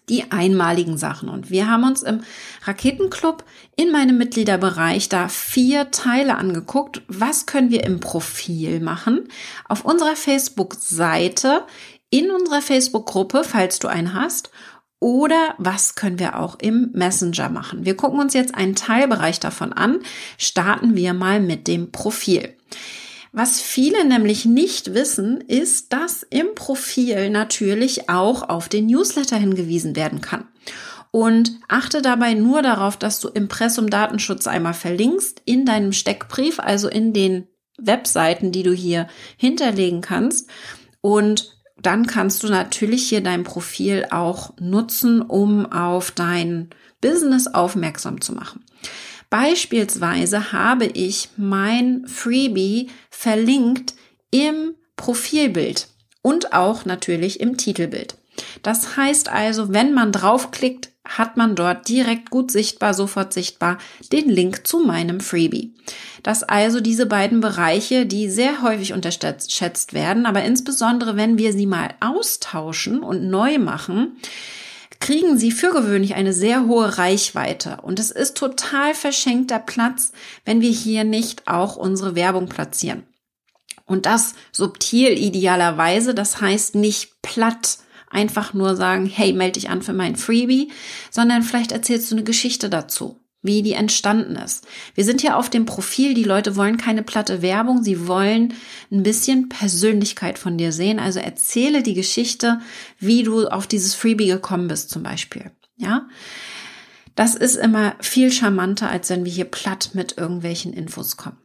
die 0.09 0.31
einmaligen 0.31 0.97
Sachen. 0.97 1.29
Und 1.29 1.51
wir 1.51 1.71
haben 1.71 1.85
uns 1.85 2.03
im 2.03 2.23
Raketenclub 2.65 3.45
in 3.77 3.93
meinem 3.93 4.19
Mitgliederbereich 4.19 5.09
da 5.09 5.29
vier 5.29 5.91
Teile 5.91 6.37
angeguckt. 6.37 7.03
Was 7.09 7.47
können 7.47 7.71
wir 7.71 7.85
im 7.85 8.01
Profil 8.01 8.81
machen? 8.81 9.29
Auf 9.69 9.85
unserer 9.85 10.17
Facebook-Seite, 10.17 11.65
in 12.11 12.31
unserer 12.31 12.63
Facebook-Gruppe, 12.63 13.45
falls 13.45 13.79
du 13.79 13.89
einen 13.89 14.15
hast. 14.15 14.51
Oder 15.01 15.55
was 15.59 15.95
können 15.95 16.19
wir 16.19 16.39
auch 16.39 16.59
im 16.61 16.91
Messenger 16.93 17.49
machen? 17.51 17.85
Wir 17.85 17.97
gucken 17.97 18.19
uns 18.19 18.35
jetzt 18.35 18.55
einen 18.55 18.75
Teilbereich 18.75 19.39
davon 19.39 19.73
an. 19.73 20.01
Starten 20.39 20.97
wir 20.97 21.15
mal 21.15 21.41
mit 21.41 21.69
dem 21.69 21.93
Profil. 21.93 22.57
Was 23.33 23.61
viele 23.61 24.05
nämlich 24.05 24.45
nicht 24.45 24.95
wissen, 24.95 25.41
ist, 25.41 25.93
dass 25.93 26.23
im 26.23 26.55
Profil 26.55 27.31
natürlich 27.31 28.09
auch 28.09 28.49
auf 28.49 28.69
den 28.69 28.87
Newsletter 28.87 29.37
hingewiesen 29.37 29.97
werden 29.97 30.21
kann. 30.21 30.49
Und 31.11 31.53
achte 31.69 32.03
dabei 32.03 32.35
nur 32.35 32.63
darauf, 32.63 32.97
dass 32.97 33.21
du 33.21 33.29
Impressum 33.29 33.89
Datenschutz 33.89 34.47
einmal 34.47 34.75
verlinkst 34.75 35.43
in 35.45 35.65
deinem 35.65 35.93
Steckbrief, 35.93 36.59
also 36.61 36.89
in 36.89 37.13
den 37.13 37.47
Webseiten, 37.79 38.53
die 38.53 38.63
du 38.63 38.73
hier 38.73 39.09
hinterlegen 39.37 40.01
kannst. 40.01 40.51
Und 41.01 41.55
dann 41.81 42.07
kannst 42.07 42.43
du 42.43 42.49
natürlich 42.49 43.09
hier 43.09 43.23
dein 43.23 43.45
Profil 43.45 44.07
auch 44.11 44.53
nutzen, 44.59 45.23
um 45.23 45.71
auf 45.71 46.11
dein 46.11 46.71
Business 47.01 47.47
aufmerksam 47.47 48.21
zu 48.21 48.33
machen. 48.33 48.65
Beispielsweise 49.31 50.53
habe 50.53 50.87
ich 50.87 51.29
mein 51.37 52.07
Freebie 52.07 52.89
verlinkt 53.11 53.95
im 54.31 54.75
Profilbild 54.97 55.89
und 56.23 56.53
auch 56.53 56.85
natürlich 56.85 57.41
im 57.41 57.57
Titelbild. 57.57 58.17
Das 58.63 58.97
heißt 58.97 59.29
also, 59.29 59.73
wenn 59.73 59.93
man 59.95 60.13
draufklickt, 60.13 60.91
hat 61.05 61.37
man 61.37 61.55
dort 61.55 61.89
direkt 61.89 62.31
gut 62.31 62.51
sichtbar, 62.51 62.93
sofort 62.93 63.33
sichtbar 63.33 63.79
den 64.13 64.29
Link 64.29 64.67
zu 64.67 64.81
meinem 64.81 65.21
Freebie. 65.21 65.75
dass 66.23 66.43
also 66.43 66.81
diese 66.81 67.07
beiden 67.07 67.41
Bereiche, 67.41 68.05
die 68.05 68.29
sehr 68.29 68.61
häufig 68.61 68.93
unterschätzt 68.93 69.95
werden, 69.95 70.27
aber 70.27 70.43
insbesondere 70.43 71.17
wenn 71.17 71.39
wir 71.39 71.53
sie 71.53 71.65
mal 71.65 71.95
austauschen 72.01 73.01
und 73.01 73.31
neu 73.31 73.59
machen, 73.59 74.17
kriegen 75.01 75.39
sie 75.39 75.53
für 75.53 75.71
gewöhnlich 75.71 76.15
eine 76.15 76.33
sehr 76.33 76.67
hohe 76.67 76.99
Reichweite. 76.99 77.79
Und 77.83 78.01
es 78.01 78.11
ist 78.11 78.37
total 78.37 78.95
verschenkter 78.95 79.59
Platz, 79.59 80.13
wenn 80.45 80.61
wir 80.61 80.71
hier 80.71 81.05
nicht 81.05 81.47
auch 81.47 81.77
unsere 81.77 82.15
Werbung 82.15 82.49
platzieren. 82.49 83.05
Und 83.85 84.07
das 84.07 84.35
subtil 84.53 85.17
idealerweise, 85.17 86.15
das 86.15 86.41
heißt 86.41 86.75
nicht 86.75 87.23
platt 87.23 87.79
einfach 88.11 88.55
nur 88.55 88.77
sagen, 88.77 89.07
hey, 89.07 89.33
melde 89.33 89.61
dich 89.61 89.71
an 89.71 89.83
für 89.83 89.93
mein 89.93 90.17
Freebie, 90.17 90.71
sondern 91.11 91.43
vielleicht 91.43 91.73
erzählst 91.73 92.11
du 92.11 92.15
eine 92.15 92.25
Geschichte 92.25 92.69
dazu 92.69 93.21
wie 93.49 93.63
die 93.63 93.73
entstanden 93.73 94.37
ist. 94.37 94.65
Wir 94.95 95.05
sind 95.05 95.25
ja 95.25 95.35
auf 95.35 95.51
dem 95.51 95.65
Profil, 95.65 96.15
die 96.15 96.23
Leute 96.23 96.55
wollen 96.55 96.77
keine 96.77 97.03
platte 97.03 97.43
Werbung, 97.43 97.83
sie 97.83 98.07
wollen 98.07 98.55
ein 98.93 99.03
bisschen 99.03 99.49
Persönlichkeit 99.49 100.39
von 100.39 100.57
dir 100.57 100.71
sehen. 100.71 101.01
Also 101.01 101.19
erzähle 101.19 101.83
die 101.83 101.95
Geschichte, 101.95 102.61
wie 103.01 103.25
du 103.25 103.49
auf 103.49 103.67
dieses 103.67 103.97
Freebie 103.97 104.29
gekommen 104.29 104.69
bist 104.69 104.91
zum 104.91 105.03
Beispiel. 105.03 105.51
Ja, 105.77 106.07
das 107.17 107.35
ist 107.35 107.57
immer 107.57 107.97
viel 108.01 108.31
charmanter, 108.31 108.89
als 108.89 109.11
wenn 109.11 109.25
wir 109.25 109.33
hier 109.33 109.47
platt 109.47 109.91
mit 109.95 110.19
irgendwelchen 110.19 110.73
Infos 110.73 111.17
kommen. 111.17 111.39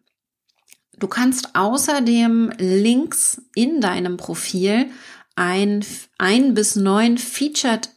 Du 0.99 1.07
kannst 1.07 1.55
außerdem 1.55 2.51
Links 2.59 3.41
in 3.55 3.81
deinem 3.81 4.17
Profil 4.17 4.91
ein, 5.35 5.83
ein 6.19 6.53
bis 6.53 6.75
neun 6.75 7.17
Featured 7.17 7.89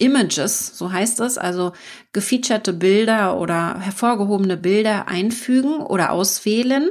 Images, 0.00 0.76
so 0.76 0.92
heißt 0.92 1.20
es, 1.20 1.38
also 1.38 1.72
gefeaturete 2.12 2.72
Bilder 2.72 3.38
oder 3.38 3.78
hervorgehobene 3.78 4.56
Bilder 4.56 5.08
einfügen 5.08 5.80
oder 5.80 6.10
auswählen. 6.10 6.90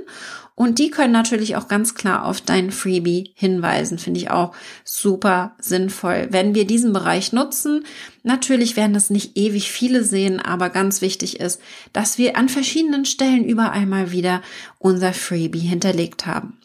Und 0.59 0.77
die 0.77 0.91
können 0.91 1.13
natürlich 1.13 1.55
auch 1.55 1.69
ganz 1.69 1.95
klar 1.95 2.25
auf 2.25 2.41
dein 2.41 2.71
Freebie 2.71 3.31
hinweisen. 3.33 3.97
Finde 3.97 4.19
ich 4.19 4.29
auch 4.29 4.53
super 4.83 5.55
sinnvoll. 5.57 6.27
Wenn 6.31 6.53
wir 6.53 6.67
diesen 6.67 6.91
Bereich 6.91 7.31
nutzen, 7.31 7.85
natürlich 8.23 8.75
werden 8.75 8.93
das 8.93 9.09
nicht 9.09 9.37
ewig 9.37 9.71
viele 9.71 10.03
sehen, 10.03 10.41
aber 10.41 10.69
ganz 10.69 11.01
wichtig 11.01 11.39
ist, 11.39 11.61
dass 11.93 12.17
wir 12.17 12.35
an 12.35 12.49
verschiedenen 12.49 13.05
Stellen 13.05 13.45
überall 13.45 13.85
mal 13.85 14.11
wieder 14.11 14.41
unser 14.79 15.13
Freebie 15.13 15.59
hinterlegt 15.59 16.25
haben. 16.25 16.57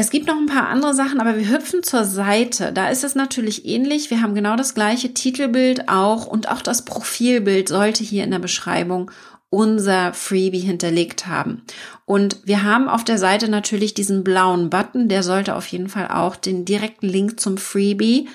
Es 0.00 0.10
gibt 0.10 0.28
noch 0.28 0.36
ein 0.36 0.46
paar 0.46 0.68
andere 0.68 0.94
Sachen, 0.94 1.20
aber 1.20 1.36
wir 1.36 1.50
hüpfen 1.50 1.82
zur 1.82 2.04
Seite. 2.04 2.72
Da 2.72 2.88
ist 2.88 3.02
es 3.02 3.16
natürlich 3.16 3.66
ähnlich. 3.66 4.10
Wir 4.10 4.22
haben 4.22 4.36
genau 4.36 4.54
das 4.54 4.72
gleiche 4.72 5.12
Titelbild 5.12 5.88
auch 5.88 6.28
und 6.28 6.48
auch 6.48 6.62
das 6.62 6.84
Profilbild 6.84 7.68
sollte 7.68 8.04
hier 8.04 8.22
in 8.22 8.30
der 8.30 8.38
Beschreibung 8.38 9.10
unser 9.50 10.14
Freebie 10.14 10.60
hinterlegt 10.60 11.26
haben. 11.26 11.62
Und 12.04 12.36
wir 12.44 12.62
haben 12.62 12.88
auf 12.88 13.02
der 13.02 13.18
Seite 13.18 13.48
natürlich 13.48 13.92
diesen 13.92 14.22
blauen 14.22 14.70
Button, 14.70 15.08
der 15.08 15.24
sollte 15.24 15.56
auf 15.56 15.66
jeden 15.66 15.88
Fall 15.88 16.06
auch 16.06 16.36
den 16.36 16.64
direkten 16.64 17.08
Link 17.08 17.40
zum 17.40 17.58
Freebie 17.58 18.28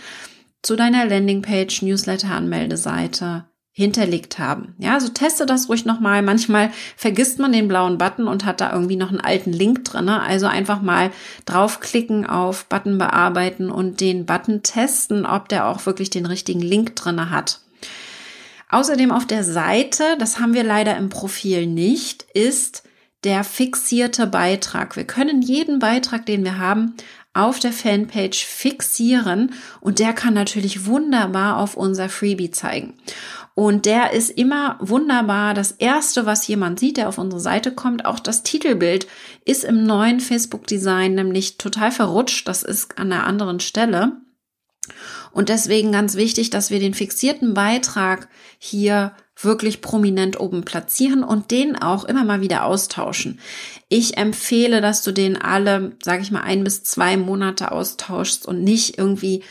zu 0.63 0.75
deiner 0.75 1.05
Landingpage, 1.05 1.81
Newsletter, 1.81 2.31
Anmeldeseite 2.31 3.45
hinterlegt 3.75 4.37
haben. 4.37 4.75
Ja, 4.77 4.93
also 4.93 5.09
teste 5.09 5.47
das 5.47 5.67
ruhig 5.67 5.83
nochmal. 5.83 6.21
Manchmal 6.21 6.71
vergisst 6.95 7.39
man 7.39 7.51
den 7.51 7.67
blauen 7.67 7.97
Button 7.97 8.27
und 8.27 8.45
hat 8.45 8.61
da 8.61 8.71
irgendwie 8.71 8.95
noch 8.95 9.09
einen 9.09 9.19
alten 9.19 9.51
Link 9.51 9.83
drin. 9.83 10.09
Also 10.09 10.45
einfach 10.45 10.81
mal 10.81 11.09
draufklicken 11.45 12.27
auf 12.27 12.65
Button 12.65 12.99
bearbeiten 12.99 13.71
und 13.71 13.99
den 13.99 14.27
Button 14.27 14.61
testen, 14.61 15.25
ob 15.25 15.49
der 15.49 15.67
auch 15.67 15.87
wirklich 15.87 16.11
den 16.11 16.27
richtigen 16.27 16.61
Link 16.61 16.95
drin 16.95 17.31
hat. 17.31 17.61
Außerdem 18.69 19.11
auf 19.11 19.25
der 19.25 19.43
Seite, 19.43 20.03
das 20.19 20.39
haben 20.39 20.53
wir 20.53 20.63
leider 20.63 20.95
im 20.97 21.09
Profil 21.09 21.65
nicht, 21.65 22.27
ist 22.33 22.83
der 23.23 23.43
fixierte 23.43 24.27
Beitrag. 24.27 24.95
Wir 24.95 25.05
können 25.05 25.41
jeden 25.41 25.79
Beitrag, 25.79 26.25
den 26.27 26.43
wir 26.43 26.59
haben, 26.59 26.95
auf 27.33 27.59
der 27.59 27.73
Fanpage 27.73 28.45
fixieren 28.45 29.53
und 29.81 29.99
der 29.99 30.13
kann 30.13 30.35
natürlich 30.35 30.85
wunderbar 30.85 31.57
auf 31.57 31.75
unser 31.75 32.09
Freebie 32.09 32.51
zeigen. 32.51 32.93
Und 33.55 33.85
der 33.85 34.13
ist 34.13 34.31
immer 34.31 34.77
wunderbar. 34.79 35.53
Das 35.53 35.71
erste, 35.71 36.25
was 36.25 36.47
jemand 36.47 36.79
sieht, 36.79 36.97
der 36.97 37.07
auf 37.07 37.19
unsere 37.19 37.41
Seite 37.41 37.71
kommt, 37.71 38.05
auch 38.05 38.19
das 38.19 38.43
Titelbild 38.43 39.07
ist 39.45 39.63
im 39.63 39.83
neuen 39.83 40.19
Facebook-Design 40.19 41.13
nämlich 41.13 41.57
total 41.57 41.91
verrutscht. 41.91 42.47
Das 42.47 42.63
ist 42.63 42.97
an 42.97 43.11
einer 43.11 43.25
anderen 43.27 43.59
Stelle. 43.59 44.13
Und 45.31 45.49
deswegen 45.49 45.91
ganz 45.91 46.15
wichtig, 46.15 46.49
dass 46.49 46.69
wir 46.69 46.79
den 46.79 46.93
fixierten 46.93 47.53
Beitrag 47.53 48.27
hier 48.57 49.13
wirklich 49.35 49.81
prominent 49.81 50.39
oben 50.39 50.63
platzieren 50.63 51.23
und 51.23 51.49
den 51.51 51.75
auch 51.75 52.05
immer 52.05 52.23
mal 52.23 52.41
wieder 52.41 52.65
austauschen. 52.65 53.39
Ich 53.89 54.17
empfehle, 54.17 54.79
dass 54.79 55.01
du 55.01 55.11
den 55.11 55.41
alle, 55.41 55.93
sage 56.03 56.21
ich 56.21 56.31
mal, 56.31 56.41
ein 56.41 56.63
bis 56.63 56.83
zwei 56.83 57.17
Monate 57.17 57.71
austauschst 57.71 58.45
und 58.45 58.63
nicht 58.63 58.97
irgendwie 58.97 59.43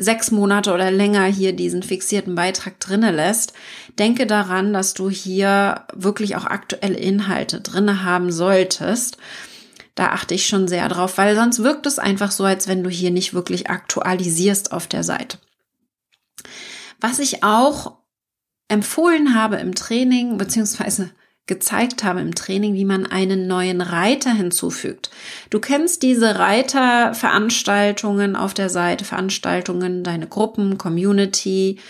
sechs 0.00 0.30
Monate 0.30 0.72
oder 0.72 0.90
länger 0.90 1.24
hier 1.26 1.52
diesen 1.52 1.82
fixierten 1.82 2.34
Beitrag 2.34 2.80
drinne 2.80 3.12
lässt, 3.12 3.52
denke 3.98 4.26
daran, 4.26 4.72
dass 4.72 4.94
du 4.94 5.10
hier 5.10 5.84
wirklich 5.92 6.36
auch 6.36 6.46
aktuelle 6.46 6.96
Inhalte 6.96 7.60
drinne 7.60 8.02
haben 8.02 8.32
solltest. 8.32 9.18
Da 9.94 10.08
achte 10.08 10.34
ich 10.34 10.46
schon 10.46 10.66
sehr 10.66 10.88
drauf, 10.88 11.18
weil 11.18 11.36
sonst 11.36 11.62
wirkt 11.62 11.86
es 11.86 11.98
einfach 11.98 12.30
so, 12.30 12.44
als 12.44 12.66
wenn 12.66 12.82
du 12.82 12.90
hier 12.90 13.10
nicht 13.10 13.34
wirklich 13.34 13.68
aktualisierst 13.68 14.72
auf 14.72 14.86
der 14.86 15.04
Seite. 15.04 15.38
Was 17.00 17.18
ich 17.18 17.44
auch 17.44 17.98
empfohlen 18.68 19.34
habe 19.34 19.56
im 19.56 19.74
Training, 19.74 20.38
beziehungsweise 20.38 21.10
gezeigt 21.50 22.04
habe 22.04 22.20
im 22.20 22.34
Training, 22.36 22.74
wie 22.74 22.84
man 22.84 23.06
einen 23.06 23.48
neuen 23.48 23.80
Reiter 23.80 24.30
hinzufügt. 24.30 25.10
Du 25.50 25.58
kennst 25.58 26.04
diese 26.04 26.38
Reiterveranstaltungen 26.38 28.36
auf 28.36 28.54
der 28.54 28.70
Seite, 28.70 29.04
Veranstaltungen, 29.04 30.04
deine 30.04 30.28
Gruppen, 30.28 30.78
Community 30.78 31.80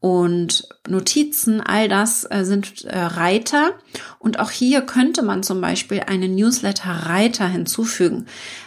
und 0.00 0.68
Notizen, 0.88 1.60
all 1.60 1.88
das 1.88 2.26
äh, 2.28 2.44
sind 2.44 2.84
äh, 2.84 2.98
Reiter. 2.98 3.74
Und 4.18 4.40
auch 4.40 4.50
hier 4.50 4.82
könnte 4.82 5.22
man 5.22 5.44
zum 5.44 5.60
Beispiel 5.60 6.00
einen 6.00 6.34
Newsletter-Reiter 6.34 7.46
hinzufügen. 7.46 8.26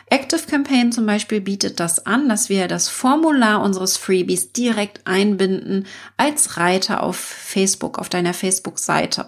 Active 0.09 0.47
Campaign 0.49 0.93
zum 0.93 1.05
Beispiel 1.05 1.41
bietet 1.41 1.81
das 1.81 2.05
an, 2.05 2.29
dass 2.29 2.47
wir 2.47 2.69
das 2.69 2.87
Formular 2.87 3.61
unseres 3.61 3.97
Freebies 3.97 4.53
direkt 4.53 5.05
einbinden 5.05 5.85
als 6.15 6.55
Reiter 6.55 7.03
auf 7.03 7.17
Facebook, 7.17 7.99
auf 7.99 8.07
deiner 8.07 8.33
Facebook-Seite. 8.33 9.27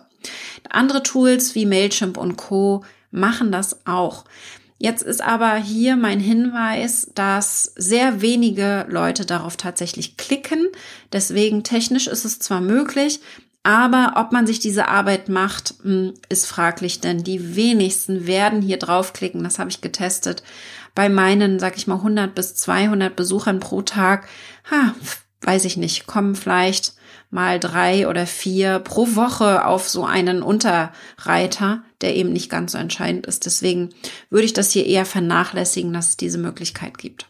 Andere 0.70 1.04
Tools 1.04 1.56
wie 1.56 1.66
Mailchimp 1.66 2.18
und 2.18 2.38
Co 2.38 2.84
machen 3.12 3.52
das 3.52 3.86
auch. 3.86 4.26
Jetzt 4.78 5.04
ist 5.04 5.22
aber 5.22 5.58
hier 5.58 5.96
mein 5.96 6.20
Hinweis, 6.20 7.12
dass 7.14 7.72
sehr 7.76 8.22
wenige 8.22 8.88
Leute 8.90 9.28
darauf 9.28 9.56
tatsächlich 9.56 10.18
klicken. 10.18 10.68
Deswegen 11.14 11.64
technisch 11.64 12.08
ist 12.08 12.26
es 12.26 12.40
zwar 12.40 12.62
möglich, 12.62 13.20
aber 13.62 14.14
ob 14.16 14.32
man 14.32 14.48
sich 14.48 14.60
diese 14.60 14.88
Arbeit 14.88 15.30
macht, 15.30 15.76
hm, 15.84 16.16
ist 16.30 16.48
fraglich, 16.48 17.00
denn 17.00 17.24
die 17.24 17.56
wenigsten 17.56 18.26
werden 18.26 18.62
hier 18.62 18.78
draufklicken. 18.78 19.44
Das 19.44 19.60
habe 19.60 19.70
ich 19.70 19.82
getestet. 19.82 20.42
Bei 20.96 21.10
meinen, 21.10 21.60
sag 21.60 21.78
ich 21.78 21.86
mal, 21.86 21.98
100 21.98 22.34
bis 22.34 22.56
200 22.56 23.16
Besuchern 23.16 23.60
pro 23.60 23.84
Tag, 23.84 24.28
ha, 24.72 24.96
weiß 25.42 25.66
ich 25.66 25.78
nicht, 25.78 26.08
kommen 26.08 26.36
vielleicht 26.36 26.96
mal 27.32 27.60
drei 27.60 28.08
oder 28.08 28.28
vier 28.28 28.80
pro 28.80 29.16
Woche 29.16 29.66
auf 29.66 29.90
so 29.90 30.06
einen 30.06 30.44
Unterreiter, 30.44 31.82
der 32.02 32.16
eben 32.16 32.32
nicht 32.32 32.50
ganz 32.50 32.74
so 32.74 32.78
entscheidend 32.78 33.26
ist. 33.26 33.46
Deswegen 33.46 33.90
würde 34.30 34.46
ich 34.46 34.54
das 34.54 34.72
hier 34.72 34.86
eher 34.86 35.06
vernachlässigen, 35.06 35.94
dass 35.94 36.10
es 36.10 36.18
diese 36.18 36.38
Möglichkeit 36.38 36.98
gibt. 36.98 37.26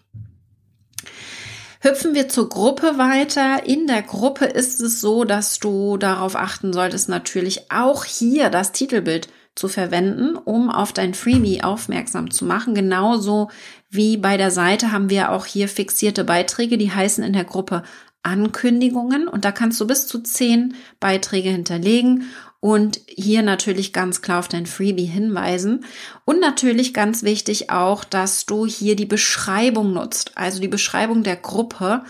Hüpfen 1.84 2.13
wir 2.13 2.29
zur 2.29 2.48
Gruppe 2.48 2.98
weiter. 2.98 3.65
In 3.65 3.88
der 3.88 4.03
Gruppe 4.03 4.46
ist 4.46 4.81
es 4.81 5.01
so, 5.01 5.24
dass 5.24 5.58
du 5.58 5.98
darauf 5.98 6.36
achten 6.36 6.74
solltest, 6.74 7.10
natürlich 7.10 7.72
auch 7.72 8.05
hier 8.05 8.51
das 8.51 8.72
Titelbild 8.72 9.29
zu 9.55 9.67
verwenden, 9.67 10.36
um 10.36 10.70
auf 10.70 10.93
dein 10.93 11.13
Freebie 11.13 11.63
aufmerksam 11.63 12.29
zu 12.29 12.46
machen. 12.46 12.75
Genauso 12.75 13.50
wie 13.89 14.15
bei 14.17 14.38
der 14.38 14.51
Seite 14.51 14.91
haben 14.91 15.10
wir 15.10 15.31
auch 15.31 15.46
hier 15.46 15.67
fixierte 15.67 16.24
Beiträge, 16.24 16.77
die 16.77 16.91
heißen 16.91 17.24
in 17.24 17.34
der 17.34 17.43
Gruppe 17.46 17.84
Ankündigungen 18.23 19.27
und 19.27 19.45
da 19.45 19.51
kannst 19.51 19.79
du 19.81 19.87
bis 19.87 20.07
zu 20.07 20.19
zehn 20.19 20.75
Beiträge 20.99 21.49
hinterlegen 21.49 22.25
und 22.61 23.01
hier 23.07 23.41
natürlich 23.41 23.91
ganz 23.91 24.21
klar 24.21 24.39
auf 24.39 24.47
dein 24.47 24.67
Freebie 24.67 25.05
hinweisen. 25.05 25.83
Und 26.25 26.39
natürlich 26.39 26.93
ganz 26.93 27.23
wichtig 27.23 27.71
auch, 27.71 28.03
dass 28.03 28.45
du 28.45 28.67
hier 28.67 28.95
die 28.95 29.07
Beschreibung 29.07 29.93
nutzt, 29.93 30.37
also 30.37 30.61
die 30.61 30.67
Beschreibung 30.67 31.23
der 31.23 31.37
Gruppe, 31.37 32.03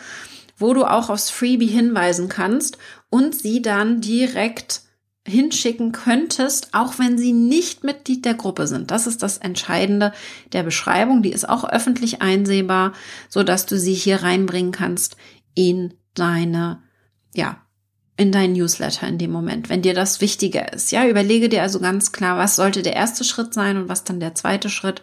wo 0.57 0.73
du 0.73 0.83
auch 0.83 1.09
aufs 1.09 1.29
Freebie 1.29 1.67
hinweisen 1.67 2.27
kannst 2.27 2.77
und 3.09 3.33
sie 3.33 3.61
dann 3.61 4.01
direkt 4.01 4.81
hinschicken 5.25 5.93
könntest, 5.93 6.69
auch 6.73 6.99
wenn 6.99 7.17
sie 7.17 7.31
nicht 7.31 7.85
Mitglied 7.85 8.25
der 8.25 8.33
Gruppe 8.33 8.67
sind. 8.67 8.91
Das 8.91 9.07
ist 9.07 9.23
das 9.23 9.37
Entscheidende 9.37 10.11
der 10.51 10.63
Beschreibung. 10.63 11.21
Die 11.21 11.31
ist 11.31 11.47
auch 11.47 11.63
öffentlich 11.63 12.21
einsehbar, 12.21 12.91
so 13.29 13.43
dass 13.43 13.65
du 13.67 13.77
sie 13.77 13.93
hier 13.93 14.23
reinbringen 14.23 14.73
kannst 14.73 15.15
in 15.55 15.93
deine, 16.13 16.81
ja, 17.33 17.61
in 18.17 18.31
dein 18.31 18.53
Newsletter 18.53 19.07
in 19.07 19.17
dem 19.17 19.31
Moment, 19.31 19.69
wenn 19.69 19.81
dir 19.81 19.93
das 19.93 20.21
wichtiger 20.21 20.73
ist. 20.73 20.91
Ja, 20.91 21.07
überlege 21.07 21.49
dir 21.49 21.63
also 21.63 21.79
ganz 21.79 22.11
klar, 22.11 22.37
was 22.37 22.55
sollte 22.55 22.83
der 22.83 22.95
erste 22.95 23.23
Schritt 23.23 23.53
sein 23.53 23.77
und 23.77 23.89
was 23.89 24.03
dann 24.03 24.19
der 24.19 24.35
zweite 24.35 24.69
Schritt. 24.69 25.01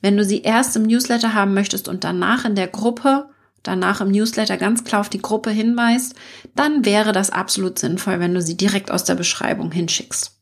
Wenn 0.00 0.16
du 0.16 0.24
sie 0.24 0.42
erst 0.42 0.76
im 0.76 0.84
Newsletter 0.84 1.34
haben 1.34 1.54
möchtest 1.54 1.88
und 1.88 2.04
danach 2.04 2.44
in 2.44 2.54
der 2.54 2.68
Gruppe, 2.68 3.30
danach 3.62 4.00
im 4.00 4.10
Newsletter 4.10 4.56
ganz 4.58 4.84
klar 4.84 5.00
auf 5.00 5.08
die 5.08 5.22
Gruppe 5.22 5.50
hinweist, 5.50 6.14
dann 6.54 6.84
wäre 6.84 7.12
das 7.12 7.30
absolut 7.30 7.78
sinnvoll, 7.78 8.20
wenn 8.20 8.34
du 8.34 8.42
sie 8.42 8.56
direkt 8.56 8.90
aus 8.90 9.04
der 9.04 9.14
Beschreibung 9.14 9.72
hinschickst. 9.72 10.38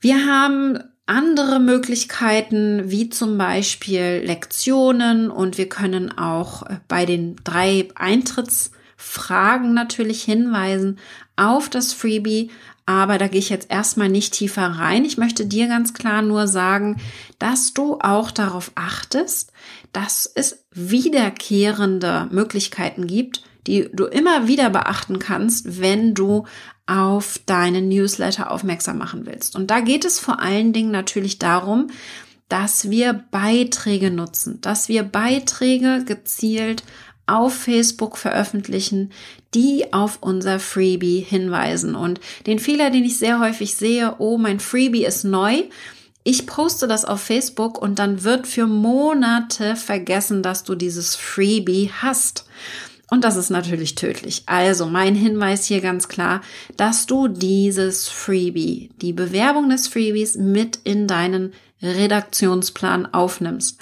Wir 0.00 0.26
haben 0.26 0.78
andere 1.06 1.60
Möglichkeiten, 1.60 2.90
wie 2.90 3.10
zum 3.10 3.36
Beispiel 3.36 4.22
Lektionen 4.24 5.30
und 5.30 5.58
wir 5.58 5.68
können 5.68 6.16
auch 6.16 6.62
äh, 6.62 6.78
bei 6.88 7.04
den 7.04 7.36
drei 7.44 7.88
Eintrittsfragen 7.94 9.74
natürlich 9.74 10.22
hinweisen 10.22 10.98
auf 11.36 11.68
das 11.68 11.92
Freebie, 11.92 12.50
aber 12.86 13.18
da 13.18 13.28
gehe 13.28 13.38
ich 13.38 13.48
jetzt 13.48 13.70
erstmal 13.70 14.08
nicht 14.08 14.34
tiefer 14.34 14.66
rein. 14.66 15.04
Ich 15.04 15.16
möchte 15.16 15.46
dir 15.46 15.68
ganz 15.68 15.94
klar 15.94 16.22
nur 16.22 16.46
sagen, 16.46 17.00
dass 17.38 17.72
du 17.72 17.98
auch 18.00 18.30
darauf 18.30 18.72
achtest, 18.74 19.52
dass 19.92 20.30
es 20.34 20.64
wiederkehrende 20.70 22.28
Möglichkeiten 22.30 23.06
gibt, 23.06 23.42
die 23.66 23.88
du 23.92 24.04
immer 24.04 24.46
wieder 24.46 24.68
beachten 24.68 25.18
kannst, 25.18 25.80
wenn 25.80 26.14
du 26.14 26.44
auf 26.86 27.40
deinen 27.46 27.88
Newsletter 27.88 28.50
aufmerksam 28.50 28.98
machen 28.98 29.26
willst. 29.26 29.56
Und 29.56 29.70
da 29.70 29.80
geht 29.80 30.04
es 30.04 30.18
vor 30.18 30.40
allen 30.40 30.72
Dingen 30.72 30.90
natürlich 30.90 31.38
darum, 31.38 31.88
dass 32.48 32.90
wir 32.90 33.24
Beiträge 33.30 34.10
nutzen, 34.10 34.60
dass 34.60 34.88
wir 34.88 35.02
Beiträge 35.02 36.04
gezielt 36.04 36.84
auf 37.26 37.54
Facebook 37.54 38.18
veröffentlichen, 38.18 39.10
die 39.54 39.92
auf 39.92 40.18
unser 40.20 40.60
Freebie 40.60 41.20
hinweisen. 41.20 41.94
Und 41.94 42.20
den 42.46 42.58
Fehler, 42.58 42.90
den 42.90 43.04
ich 43.04 43.18
sehr 43.18 43.40
häufig 43.40 43.74
sehe, 43.76 44.16
oh, 44.18 44.36
mein 44.36 44.60
Freebie 44.60 45.06
ist 45.06 45.24
neu. 45.24 45.62
Ich 46.22 46.46
poste 46.46 46.86
das 46.86 47.04
auf 47.04 47.20
Facebook 47.20 47.80
und 47.80 47.98
dann 47.98 48.24
wird 48.24 48.46
für 48.46 48.66
Monate 48.66 49.76
vergessen, 49.76 50.42
dass 50.42 50.64
du 50.64 50.74
dieses 50.74 51.16
Freebie 51.16 51.90
hast. 52.02 52.46
Und 53.10 53.24
das 53.24 53.36
ist 53.36 53.50
natürlich 53.50 53.94
tödlich. 53.94 54.42
Also 54.46 54.86
mein 54.86 55.14
Hinweis 55.14 55.66
hier 55.66 55.80
ganz 55.80 56.08
klar, 56.08 56.40
dass 56.76 57.06
du 57.06 57.28
dieses 57.28 58.08
Freebie, 58.08 58.90
die 59.00 59.12
Bewerbung 59.12 59.68
des 59.68 59.88
Freebies 59.88 60.36
mit 60.36 60.78
in 60.84 61.06
deinen 61.06 61.52
Redaktionsplan 61.82 63.12
aufnimmst. 63.12 63.78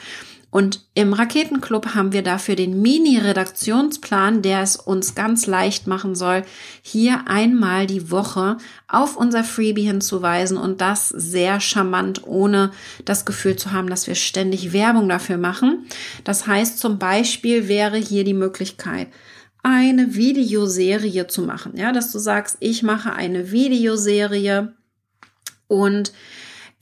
Und 0.53 0.85
im 0.93 1.15
Raketenclub 1.15 1.95
haben 1.95 2.13
wir 2.13 2.21
dafür 2.21 2.57
den 2.57 2.83
Mini-Redaktionsplan, 2.83 4.43
der 4.43 4.61
es 4.61 4.77
uns 4.77 5.15
ganz 5.15 5.47
leicht 5.47 5.87
machen 5.87 6.15
soll, 6.15 6.45
hier 6.83 7.23
einmal 7.27 7.87
die 7.87 8.11
Woche 8.11 8.59
auf 8.87 9.17
unser 9.17 9.45
Freebie 9.45 9.87
hinzuweisen 9.87 10.59
und 10.59 10.83
das 10.83 11.09
sehr 11.09 11.59
charmant, 11.59 12.27
ohne 12.27 12.71
das 13.07 13.25
Gefühl 13.25 13.57
zu 13.57 13.73
haben, 13.73 13.89
dass 13.89 14.07
wir 14.07 14.15
ständig 14.15 14.75
Werbung 14.75 15.09
dafür 15.09 15.39
machen. 15.39 15.87
Das 16.23 16.47
heißt 16.47 16.79
zum 16.79 16.99
Beispiel 16.99 17.67
wäre 17.67 17.97
hier 17.97 18.25
die 18.25 18.35
Möglichkeit, 18.35 19.09
eine 19.63 20.15
Videoserie 20.17 21.29
zu 21.29 21.41
machen. 21.41 21.79
Ja, 21.79 21.93
dass 21.93 22.13
du 22.13 22.19
sagst, 22.19 22.59
ich 22.61 22.83
mache 22.83 23.15
eine 23.15 23.53
Videoserie 23.53 24.75
und 25.67 26.13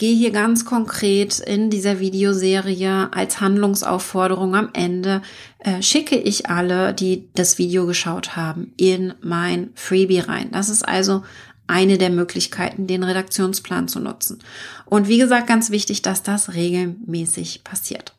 gehe 0.00 0.16
hier 0.16 0.30
ganz 0.30 0.64
konkret 0.64 1.40
in 1.40 1.68
dieser 1.68 2.00
Videoserie 2.00 3.12
als 3.12 3.42
Handlungsaufforderung 3.42 4.56
am 4.56 4.70
Ende, 4.72 5.20
äh, 5.58 5.82
schicke 5.82 6.16
ich 6.16 6.48
alle, 6.48 6.94
die 6.94 7.28
das 7.34 7.58
Video 7.58 7.84
geschaut 7.84 8.34
haben, 8.34 8.72
in 8.78 9.12
mein 9.20 9.68
Freebie 9.74 10.20
rein. 10.20 10.52
Das 10.52 10.70
ist 10.70 10.88
also 10.88 11.22
eine 11.66 11.98
der 11.98 12.08
Möglichkeiten, 12.08 12.86
den 12.86 13.02
Redaktionsplan 13.02 13.88
zu 13.88 14.00
nutzen. 14.00 14.38
Und 14.86 15.06
wie 15.06 15.18
gesagt, 15.18 15.46
ganz 15.46 15.70
wichtig, 15.70 16.00
dass 16.00 16.22
das 16.22 16.54
regelmäßig 16.54 17.62
passiert. 17.62 18.14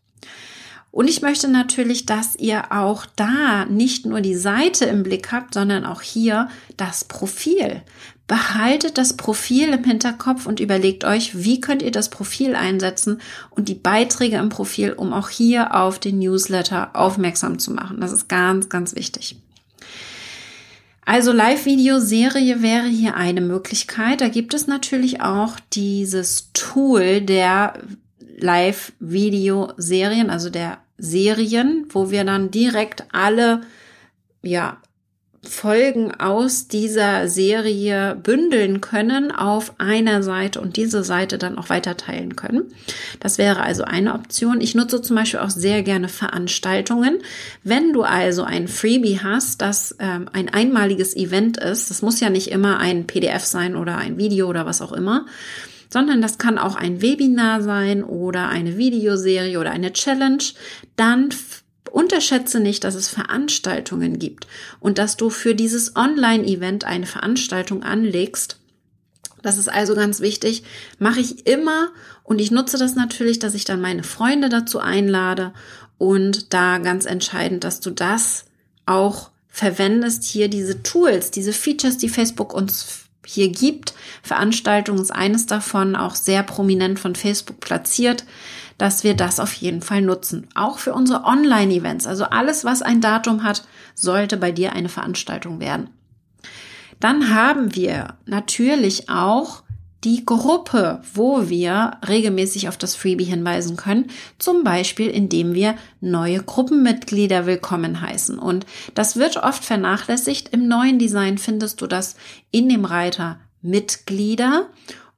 Und 0.91 1.09
ich 1.09 1.23
möchte 1.23 1.47
natürlich, 1.47 2.05
dass 2.05 2.35
ihr 2.35 2.71
auch 2.71 3.07
da 3.15 3.65
nicht 3.65 4.05
nur 4.05 4.21
die 4.21 4.35
Seite 4.35 4.85
im 4.85 5.01
Blick 5.01 5.31
habt, 5.31 5.55
sondern 5.55 5.85
auch 5.85 6.03
hier 6.03 6.47
das 6.77 7.05
Profil. 7.05 7.81
Behaltet 8.31 8.97
das 8.97 9.17
Profil 9.17 9.73
im 9.73 9.83
Hinterkopf 9.83 10.45
und 10.45 10.61
überlegt 10.61 11.03
euch, 11.03 11.43
wie 11.43 11.59
könnt 11.59 11.81
ihr 11.81 11.91
das 11.91 12.07
Profil 12.07 12.55
einsetzen 12.55 13.19
und 13.50 13.67
die 13.67 13.75
Beiträge 13.75 14.38
im 14.38 14.47
Profil, 14.47 14.94
um 14.94 15.11
auch 15.11 15.27
hier 15.27 15.75
auf 15.75 16.00
den 16.00 16.20
Newsletter 16.20 16.91
aufmerksam 16.94 17.59
zu 17.59 17.72
machen. 17.72 18.00
Das 18.00 18.13
ist 18.13 18.29
ganz, 18.29 18.70
ganz 18.70 18.96
wichtig. 18.96 19.35
Also 21.03 21.33
Live-Video-Serie 21.33 22.61
wäre 22.61 22.87
hier 22.87 23.15
eine 23.15 23.41
Möglichkeit. 23.41 24.22
Da 24.22 24.29
gibt 24.29 24.53
es 24.53 24.65
natürlich 24.65 25.20
auch 25.20 25.57
dieses 25.74 26.53
Tool 26.53 27.20
der 27.20 27.74
Live-Video-Serien, 28.37 30.29
also 30.29 30.50
der 30.50 30.77
Serien, 30.98 31.85
wo 31.89 32.11
wir 32.11 32.24
dann 32.24 32.50
direkt 32.50 33.03
alle 33.11 33.59
ja, 34.41 34.77
Folgen 35.44 36.14
aus 36.14 36.68
dieser 36.68 37.27
Serie 37.27 38.16
bündeln 38.16 38.80
können 38.80 39.32
auf 39.32 39.74
einer 39.80 40.22
Seite 40.22 40.62
und 40.62 40.77
diese 40.77 41.04
Seite 41.04 41.40
dann 41.40 41.58
auch 41.58 41.70
weiter 41.70 41.98
teilen 41.98 42.36
können. 42.36 42.72
Das 43.20 43.40
wäre 43.40 43.62
also 43.62 43.84
eine 43.84 44.14
Option. 44.14 44.62
Ich 44.62 44.75
nutze 44.75 45.01
zum 45.01 45.16
Beispiel 45.16 45.40
auch 45.40 45.50
sehr 45.50 45.82
gerne 45.82 46.10
Veranstaltungen. 46.10 47.24
Wenn 47.64 47.92
du 47.92 48.04
also 48.04 48.44
ein 48.44 48.68
Freebie 48.68 49.20
hast, 49.24 49.64
das 49.64 49.96
ähm, 49.98 50.30
ein 50.32 50.48
einmaliges 50.50 51.16
Event 51.16 51.58
ist, 51.58 51.90
das 51.90 52.04
muss 52.04 52.20
ja 52.20 52.30
nicht 52.30 52.51
immer 52.51 52.77
ein 52.77 53.08
PDF 53.08 53.44
sein 53.44 53.75
oder 53.75 53.98
ein 53.98 54.20
Video 54.20 54.48
oder 54.48 54.68
was 54.68 54.80
auch 54.80 54.92
immer, 54.92 55.25
sondern 55.90 56.22
das 56.22 56.38
kann 56.38 56.60
auch 56.60 56.75
ein 56.75 57.01
Webinar 57.01 57.64
sein 57.64 58.04
oder 58.04 58.48
eine 58.48 58.77
Videoserie 58.77 59.60
oder 59.60 59.72
eine 59.72 59.92
Challenge, 59.92 60.44
dann 60.96 61.30
Unterschätze 61.92 62.60
nicht, 62.60 62.84
dass 62.84 62.96
es 62.96 63.08
Veranstaltungen 63.08 64.20
gibt 64.20 64.48
und 64.80 64.98
dass 64.98 65.18
du 65.18 65.30
für 65.30 65.56
dieses 65.56 65.96
Online-Event 65.96 66.84
eine 66.84 67.06
Veranstaltung 67.06 67.84
anlegst. 67.84 68.58
Das 69.42 69.58
ist 69.58 69.70
also 69.70 69.96
ganz 69.96 70.20
wichtig. 70.20 70.64
Mache 71.00 71.20
ich 71.20 71.48
immer 71.48 71.90
und 72.24 72.40
ich 72.40 72.51
nutze 72.51 72.77
das 72.77 72.96
natürlich, 72.96 73.40
dass 73.40 73.56
ich 73.56 73.66
dann 73.66 73.82
meine 73.82 74.04
Freunde 74.04 74.50
dazu 74.50 74.80
einlade 74.80 75.54
und 75.98 76.54
da 76.54 76.77
ganz 76.77 77.06
entscheidend, 77.06 77.64
dass 77.64 77.80
du 77.80 77.92
das 77.92 78.46
auch 78.86 79.32
verwendest, 79.48 80.24
hier 80.24 80.48
diese 80.48 80.82
Tools, 80.82 81.30
diese 81.30 81.54
Features, 81.54 81.98
die 81.98 82.10
Facebook 82.10 82.54
uns 82.54 83.00
hier 83.25 83.50
gibt. 83.50 83.94
Veranstaltung 84.24 85.00
ist 85.00 85.12
eines 85.12 85.46
davon, 85.46 85.96
auch 85.96 86.16
sehr 86.16 86.44
prominent 86.44 87.00
von 87.00 87.16
Facebook 87.16 87.60
platziert 87.60 88.25
dass 88.81 89.03
wir 89.03 89.14
das 89.14 89.40
auf 89.40 89.53
jeden 89.53 89.84
Fall 89.84 90.01
nutzen. 90.01 90.48
Auch 90.55 90.79
für 90.79 90.96
unsere 90.96 91.24
Online-Events. 91.24 92.07
Also 92.07 92.24
alles, 92.24 92.66
was 92.66 92.81
ein 92.81 93.00
Datum 93.00 93.44
hat, 93.44 93.64
sollte 93.94 94.38
bei 94.38 94.51
dir 94.51 94.74
eine 94.74 94.90
Veranstaltung 94.90 95.60
werden. 95.60 95.92
Dann 97.00 97.31
haben 97.31 97.75
wir 97.75 98.16
natürlich 98.25 99.07
auch 99.07 99.62
die 100.03 100.25
Gruppe, 100.25 101.01
wo 101.14 101.50
wir 101.50 101.98
regelmäßig 102.07 102.68
auf 102.68 102.77
das 102.77 102.96
Freebie 102.96 103.25
hinweisen 103.25 103.77
können, 103.77 104.09
zum 104.40 104.64
Beispiel 104.64 105.07
indem 105.09 105.53
wir 105.53 105.75
neue 106.00 106.42
Gruppenmitglieder 106.42 107.46
willkommen 107.46 108.01
heißen. 108.01 108.40
Und 108.40 108.66
das 108.96 109.16
wird 109.16 109.37
oft 109.37 109.64
vernachlässigt. 109.64 110.50
Im 110.50 110.68
neuen 110.68 110.98
Design 110.98 111.37
findest 111.37 111.81
du 111.81 111.87
das 111.87 112.16
in 112.50 112.70
dem 112.70 112.85
Reiter 112.85 113.40
Mitglieder 113.61 114.68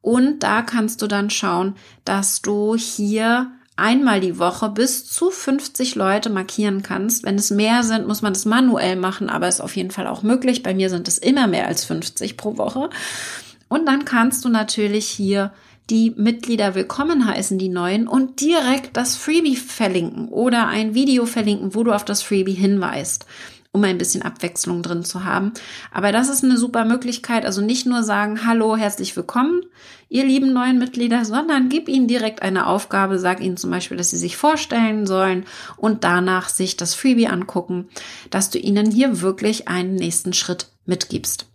und 0.01 0.43
da 0.43 0.61
kannst 0.61 1.01
du 1.01 1.07
dann 1.07 1.29
schauen, 1.29 1.75
dass 2.03 2.41
du 2.41 2.75
hier 2.75 3.53
einmal 3.77 4.19
die 4.19 4.37
Woche 4.37 4.69
bis 4.69 5.05
zu 5.05 5.31
50 5.31 5.95
Leute 5.95 6.29
markieren 6.29 6.83
kannst. 6.83 7.23
Wenn 7.23 7.35
es 7.35 7.49
mehr 7.49 7.83
sind, 7.83 8.05
muss 8.05 8.21
man 8.21 8.33
es 8.33 8.43
manuell 8.43 8.97
machen, 8.97 9.29
aber 9.29 9.47
ist 9.47 9.61
auf 9.61 9.75
jeden 9.75 9.91
Fall 9.91 10.07
auch 10.07 10.21
möglich. 10.21 10.61
Bei 10.61 10.73
mir 10.73 10.89
sind 10.89 11.07
es 11.07 11.17
immer 11.17 11.47
mehr 11.47 11.67
als 11.67 11.85
50 11.85 12.35
pro 12.35 12.57
Woche. 12.57 12.89
Und 13.73 13.87
dann 13.87 14.05
kannst 14.05 14.45
du 14.45 14.49
natürlich 14.49 15.07
hier 15.07 15.51
die 15.89 16.13
Mitglieder 16.15 16.75
willkommen 16.75 17.25
heißen, 17.25 17.57
die 17.57 17.69
neuen, 17.69 18.07
und 18.07 18.39
direkt 18.39 18.95
das 18.95 19.15
Freebie 19.15 19.55
verlinken 19.55 20.27
oder 20.27 20.67
ein 20.67 20.93
Video 20.93 21.25
verlinken, 21.25 21.73
wo 21.73 21.83
du 21.83 21.91
auf 21.91 22.05
das 22.05 22.21
Freebie 22.21 22.53
hinweist 22.53 23.25
um 23.75 23.83
ein 23.83 23.97
bisschen 23.97 24.21
Abwechslung 24.21 24.83
drin 24.83 25.03
zu 25.03 25.23
haben. 25.23 25.51
Aber 25.91 26.11
das 26.11 26.29
ist 26.29 26.43
eine 26.43 26.57
super 26.57 26.85
Möglichkeit. 26.85 27.43
Also 27.43 27.59
nicht 27.61 27.87
nur 27.87 28.03
sagen, 28.03 28.45
hallo, 28.45 28.77
herzlich 28.77 29.17
willkommen, 29.17 29.63
ihr 30.09 30.23
lieben 30.23 30.53
neuen 30.53 30.77
Mitglieder, 30.77 31.25
sondern 31.25 31.69
gib 31.69 31.89
ihnen 31.89 32.07
direkt 32.07 32.43
eine 32.43 32.67
Aufgabe. 32.67 33.17
Sag 33.17 33.41
ihnen 33.41 33.57
zum 33.57 33.71
Beispiel, 33.71 33.97
dass 33.97 34.11
sie 34.11 34.17
sich 34.17 34.37
vorstellen 34.37 35.07
sollen 35.07 35.45
und 35.75 36.03
danach 36.03 36.49
sich 36.49 36.77
das 36.77 36.93
Freebie 36.93 37.25
angucken, 37.25 37.89
dass 38.29 38.51
du 38.51 38.59
ihnen 38.59 38.91
hier 38.91 39.21
wirklich 39.21 39.67
einen 39.67 39.95
nächsten 39.95 40.33
Schritt 40.33 40.67
mitgibst. 40.85 41.47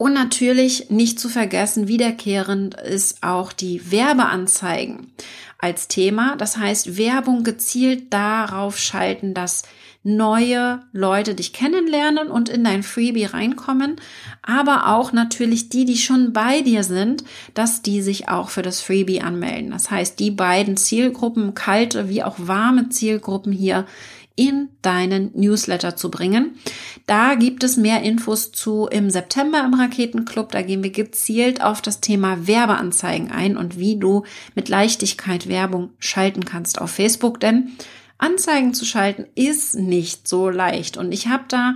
Und 0.00 0.14
natürlich 0.14 0.88
nicht 0.88 1.20
zu 1.20 1.28
vergessen, 1.28 1.86
wiederkehrend 1.86 2.74
ist 2.74 3.22
auch 3.22 3.52
die 3.52 3.92
Werbeanzeigen 3.92 5.12
als 5.58 5.88
Thema. 5.88 6.36
Das 6.36 6.56
heißt, 6.56 6.96
Werbung 6.96 7.44
gezielt 7.44 8.10
darauf 8.10 8.78
schalten, 8.78 9.34
dass 9.34 9.62
neue 10.02 10.80
Leute 10.92 11.34
dich 11.34 11.52
kennenlernen 11.52 12.28
und 12.28 12.48
in 12.48 12.64
dein 12.64 12.82
Freebie 12.82 13.26
reinkommen, 13.26 13.96
aber 14.40 14.88
auch 14.88 15.12
natürlich 15.12 15.68
die, 15.68 15.84
die 15.84 15.98
schon 15.98 16.32
bei 16.32 16.62
dir 16.62 16.82
sind, 16.82 17.22
dass 17.52 17.82
die 17.82 18.00
sich 18.00 18.30
auch 18.30 18.48
für 18.48 18.62
das 18.62 18.80
Freebie 18.80 19.20
anmelden. 19.20 19.70
Das 19.70 19.90
heißt, 19.90 20.18
die 20.18 20.30
beiden 20.30 20.78
Zielgruppen, 20.78 21.52
kalte 21.52 22.08
wie 22.08 22.22
auch 22.22 22.36
warme 22.38 22.88
Zielgruppen 22.88 23.52
hier 23.52 23.84
in 24.40 24.70
deinen 24.80 25.30
Newsletter 25.34 25.96
zu 25.96 26.10
bringen. 26.10 26.56
Da 27.04 27.34
gibt 27.34 27.62
es 27.62 27.76
mehr 27.76 28.02
Infos 28.02 28.52
zu 28.52 28.86
im 28.86 29.10
September 29.10 29.62
im 29.62 29.74
Raketenclub. 29.74 30.50
Da 30.50 30.62
gehen 30.62 30.82
wir 30.82 30.92
gezielt 30.92 31.62
auf 31.62 31.82
das 31.82 32.00
Thema 32.00 32.46
Werbeanzeigen 32.46 33.30
ein 33.30 33.58
und 33.58 33.78
wie 33.78 33.98
du 33.98 34.24
mit 34.54 34.70
Leichtigkeit 34.70 35.46
Werbung 35.46 35.90
schalten 35.98 36.46
kannst 36.46 36.80
auf 36.80 36.90
Facebook, 36.90 37.38
denn 37.38 37.72
Anzeigen 38.16 38.72
zu 38.72 38.86
schalten 38.86 39.26
ist 39.34 39.74
nicht 39.74 40.26
so 40.26 40.48
leicht. 40.48 40.96
Und 40.96 41.12
ich 41.12 41.28
habe 41.28 41.44
da 41.48 41.74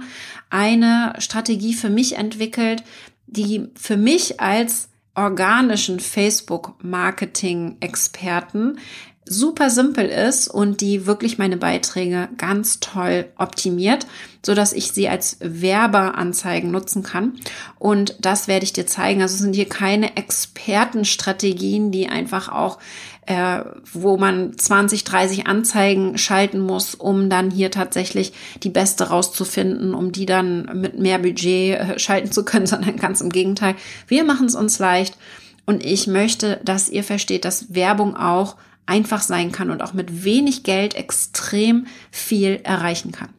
eine 0.49 1.13
Strategie 1.19 1.75
für 1.75 1.91
mich 1.91 2.17
entwickelt, 2.17 2.83
die 3.27 3.69
für 3.75 3.99
mich 3.99 4.41
als 4.41 4.89
organischen 5.15 6.01
Facebook-Marketing-Experten 6.01 8.79
super 9.27 9.71
simpel 9.71 10.07
ist 10.07 10.49
und 10.49 10.81
die 10.81 11.07
wirklich 11.07 11.39
meine 11.39 11.57
Beiträge 11.57 12.29
ganz 12.37 12.81
toll 12.81 13.27
optimiert, 13.37 14.07
so 14.45 14.55
dass 14.55 14.73
ich 14.73 14.93
sie 14.93 15.09
als 15.09 15.39
Werbeanzeigen 15.41 16.71
nutzen 16.71 17.03
kann. 17.03 17.33
Und 17.79 18.17
das 18.21 18.49
werde 18.49 18.65
ich 18.65 18.75
dir 18.75 18.87
zeigen. 18.87 19.23
Also 19.23 19.37
sind 19.37 19.55
hier 19.55 19.69
keine 19.69 20.17
Expertenstrategien, 20.17 21.91
die 21.91 22.09
einfach 22.09 22.51
auch 22.51 22.79
äh, 23.27 23.61
wo 23.93 24.17
man 24.17 24.57
20, 24.59 25.05
30 25.05 25.47
Anzeigen 25.47 26.19
schalten 26.19 26.61
muss, 26.61 26.95
um 26.95 27.31
dann 27.31 27.51
hier 27.51 27.71
tatsächlich 27.71 28.35
die 28.63 28.71
beste 28.71 29.09
rauszufinden, 29.09 29.95
um 29.95 30.13
die 30.13 30.27
dann 30.27 30.81
mit 30.81 30.99
mehr 30.99 31.19
Budget 31.19 31.79
äh, 31.79 31.99
schalten 31.99 32.31
zu 32.33 32.45
können, 32.45 32.67
sondern 32.75 32.97
ganz 32.97 33.21
im 33.21 33.31
Gegenteil. 33.31 33.77
Wir 34.07 34.25
machen 34.25 34.47
es 34.47 34.55
uns 34.55 34.79
leicht 34.79 35.17
und 35.65 35.85
ich 35.85 36.07
möchte, 36.07 36.61
dass 36.65 36.89
ihr 36.89 37.05
versteht, 37.05 37.45
dass 37.45 37.75
Werbung 37.75 38.17
auch 38.17 38.57
einfach 38.87 39.23
sein 39.23 39.53
kann 39.53 39.71
und 39.71 39.83
auch 39.83 39.93
mit 39.93 40.25
wenig 40.25 40.63
Geld 40.63 40.95
extrem 40.95 41.87
viel 42.11 42.61
erreichen 42.65 43.13
kann. 43.13 43.31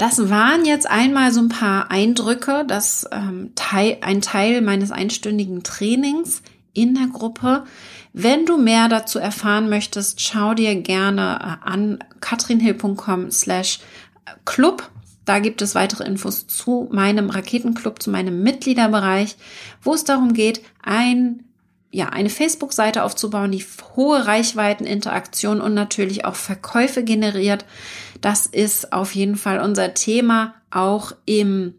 Das 0.00 0.30
waren 0.30 0.64
jetzt 0.64 0.88
einmal 0.88 1.30
so 1.30 1.40
ein 1.40 1.50
paar 1.50 1.90
Eindrücke, 1.90 2.64
das 2.66 3.06
ähm, 3.12 3.52
Teil, 3.54 3.98
ein 4.00 4.22
Teil 4.22 4.62
meines 4.62 4.92
einstündigen 4.92 5.62
Trainings 5.62 6.42
in 6.72 6.94
der 6.94 7.08
Gruppe. 7.08 7.64
Wenn 8.12 8.46
du 8.46 8.56
mehr 8.56 8.88
dazu 8.88 9.18
erfahren 9.18 9.68
möchtest, 9.68 10.20
schau 10.20 10.54
dir 10.54 10.74
gerne 10.76 11.58
äh, 11.62 11.68
an 11.68 11.98
katrinhill.com 12.20 13.30
slash 13.30 13.80
club. 14.46 14.90
Da 15.26 15.38
gibt 15.38 15.60
es 15.60 15.74
weitere 15.74 16.04
Infos 16.04 16.46
zu 16.46 16.88
meinem 16.90 17.28
Raketenclub, 17.28 18.02
zu 18.02 18.10
meinem 18.10 18.42
Mitgliederbereich, 18.42 19.36
wo 19.82 19.92
es 19.92 20.04
darum 20.04 20.32
geht, 20.32 20.62
ein 20.82 21.44
ja, 21.90 22.10
eine 22.10 22.30
Facebook-Seite 22.30 23.02
aufzubauen, 23.02 23.50
die 23.52 23.64
hohe 23.96 24.26
Reichweiten, 24.26 24.86
Interaktion 24.86 25.60
und 25.60 25.74
natürlich 25.74 26.24
auch 26.24 26.36
Verkäufe 26.36 27.02
generiert. 27.02 27.64
Das 28.20 28.46
ist 28.46 28.92
auf 28.92 29.14
jeden 29.14 29.36
Fall 29.36 29.60
unser 29.60 29.94
Thema 29.94 30.54
auch 30.70 31.12
im 31.26 31.74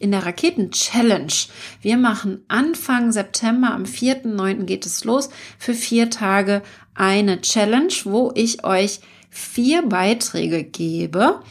in 0.00 0.10
der 0.10 0.26
Raketen-Challenge. 0.26 1.32
Wir 1.80 1.96
machen 1.96 2.44
Anfang 2.48 3.12
September, 3.12 3.70
am 3.70 3.84
4.9. 3.84 4.64
geht 4.64 4.86
es 4.86 5.04
los, 5.04 5.30
für 5.56 5.72
vier 5.72 6.10
Tage 6.10 6.62
eine 6.96 7.40
Challenge, 7.42 7.92
wo 8.02 8.32
ich 8.34 8.64
euch 8.64 8.98
vier 9.30 9.82
Beiträge 9.82 10.64
gebe. 10.64 11.42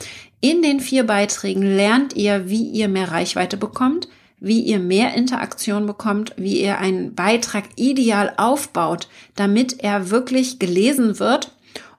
In 0.41 0.61
den 0.61 0.81
vier 0.81 1.05
Beiträgen 1.05 1.63
lernt 1.63 2.13
ihr, 2.13 2.49
wie 2.49 2.63
ihr 2.63 2.89
mehr 2.89 3.11
Reichweite 3.11 3.55
bekommt, 3.55 4.09
wie 4.41 4.59
ihr 4.59 4.79
mehr 4.79 5.13
Interaktion 5.13 5.85
bekommt, 5.85 6.33
wie 6.35 6.59
ihr 6.59 6.79
einen 6.79 7.13
Beitrag 7.13 7.65
ideal 7.75 8.33
aufbaut, 8.37 9.07
damit 9.35 9.81
er 9.81 10.09
wirklich 10.09 10.59
gelesen 10.59 11.19
wird 11.19 11.55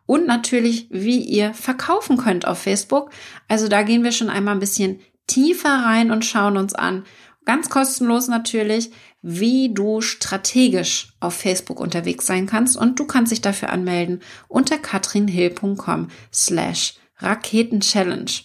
und 0.06 0.26
natürlich, 0.26 0.88
wie 0.90 1.20
ihr 1.20 1.54
verkaufen 1.54 2.18
könnt 2.18 2.46
auf 2.46 2.58
Facebook. 2.58 3.10
Also 3.48 3.68
da 3.68 3.82
gehen 3.82 4.02
wir 4.02 4.12
schon 4.12 4.28
einmal 4.28 4.54
ein 4.54 4.60
bisschen 4.60 5.00
tiefer 5.28 5.70
rein 5.70 6.10
und 6.10 6.24
schauen 6.24 6.56
uns 6.56 6.74
an, 6.74 7.04
ganz 7.44 7.70
kostenlos 7.70 8.26
natürlich, 8.26 8.90
wie 9.22 9.72
du 9.72 10.00
strategisch 10.00 11.12
auf 11.20 11.34
Facebook 11.34 11.78
unterwegs 11.78 12.26
sein 12.26 12.46
kannst 12.46 12.76
und 12.76 12.98
du 12.98 13.06
kannst 13.06 13.30
dich 13.30 13.40
dafür 13.40 13.70
anmelden 13.70 14.20
unter 14.48 14.78
katrinhill.com 14.78 16.08
slash 16.32 16.94
Raketenchallenge. 17.18 18.42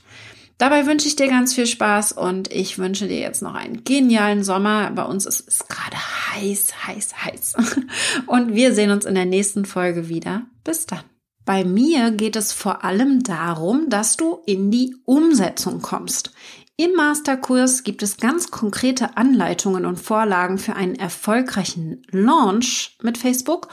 Dabei 0.58 0.88
wünsche 0.88 1.08
ich 1.08 1.16
dir 1.16 1.28
ganz 1.28 1.54
viel 1.54 1.68
Spaß 1.68 2.14
und 2.14 2.52
ich 2.52 2.80
wünsche 2.80 3.08
dir 3.08 3.20
jetzt 3.20 3.44
noch 3.44 3.54
einen 3.54 3.84
genialen 3.84 4.44
Sommer. 4.44 4.90
Bei 4.90 5.04
uns 5.04 5.28
ist 5.28 5.48
es 5.48 5.68
gerade 5.68 5.98
heiß, 5.98 6.88
heiß, 6.88 7.26
heiß. 7.26 7.56
Und 8.26 8.56
wir 8.56 8.74
sehen 8.74 8.90
uns 8.92 9.06
in 9.06 9.14
der 9.16 9.26
nächsten 9.26 9.66
Folge 9.66 10.10
wieder. 10.10 10.48
Bis 10.64 10.88
dann. 10.88 11.04
Bei 11.46 11.64
mir 11.64 12.12
geht 12.12 12.36
es 12.36 12.54
vor 12.54 12.84
allem 12.84 13.24
darum, 13.24 13.90
dass 13.90 14.18
du 14.18 14.40
in 14.46 14.72
die 14.72 14.96
Umsetzung 15.06 15.82
kommst. 15.82 16.32
Im 16.76 16.94
Masterkurs 16.94 17.84
gibt 17.84 18.04
es 18.04 18.18
ganz 18.18 18.52
konkrete 18.52 19.16
Anleitungen 19.16 19.86
und 19.86 19.98
Vorlagen 19.98 20.58
für 20.58 20.76
einen 20.76 20.96
erfolgreichen 20.96 22.04
Launch 22.12 22.98
mit 23.02 23.18
Facebook 23.18 23.70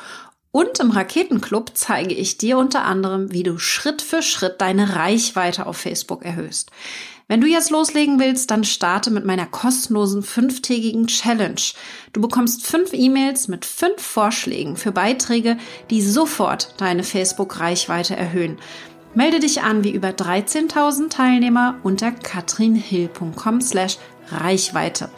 und 0.55 0.79
im 0.79 0.93
Raketenclub 0.93 1.73
zeige 1.75 2.15
ich 2.15 2.39
dir 2.39 2.59
unter 2.59 2.85
anderem, 2.85 3.33
wie 3.33 3.43
du 3.43 3.59
Schritt 3.59 4.01
für 4.01 4.23
Schritt 4.23 4.61
deine 4.61 4.95
Reichweite 4.95 5.67
auf 5.67 5.79
Facebook 5.79 6.25
erhöhst. 6.25 6.71
Wenn 7.27 7.41
du 7.41 7.49
jetzt 7.49 7.71
loslegen 7.71 8.21
willst, 8.21 8.53
dann 8.53 8.63
starte 8.63 9.11
mit 9.11 9.25
meiner 9.25 9.47
kostenlosen 9.47 10.23
fünftägigen 10.23 11.09
Challenge. 11.09 11.61
Du 12.13 12.21
bekommst 12.21 12.65
fünf 12.65 12.93
E-Mails 12.93 13.49
mit 13.49 13.65
fünf 13.65 14.01
Vorschlägen 14.01 14.77
für 14.77 14.93
Beiträge, 14.93 15.57
die 15.91 16.03
sofort 16.03 16.81
deine 16.81 17.03
Facebook-Reichweite 17.03 18.15
erhöhen. 18.15 18.59
Melde 19.13 19.41
dich 19.41 19.63
an 19.63 19.83
wie 19.83 19.91
über 19.91 20.11
13.000 20.11 21.09
Teilnehmer 21.09 21.81
unter 21.83 22.13
katrinhill.com 22.13 23.61
slash 23.61 23.99
Reichweite. 24.29 25.11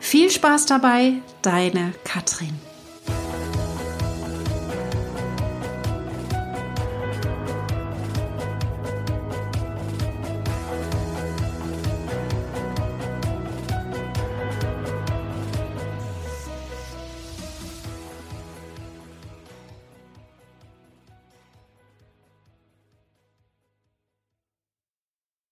Viel 0.00 0.28
Spaß 0.28 0.66
dabei, 0.66 1.22
deine 1.42 1.92
Katrin. 2.02 2.71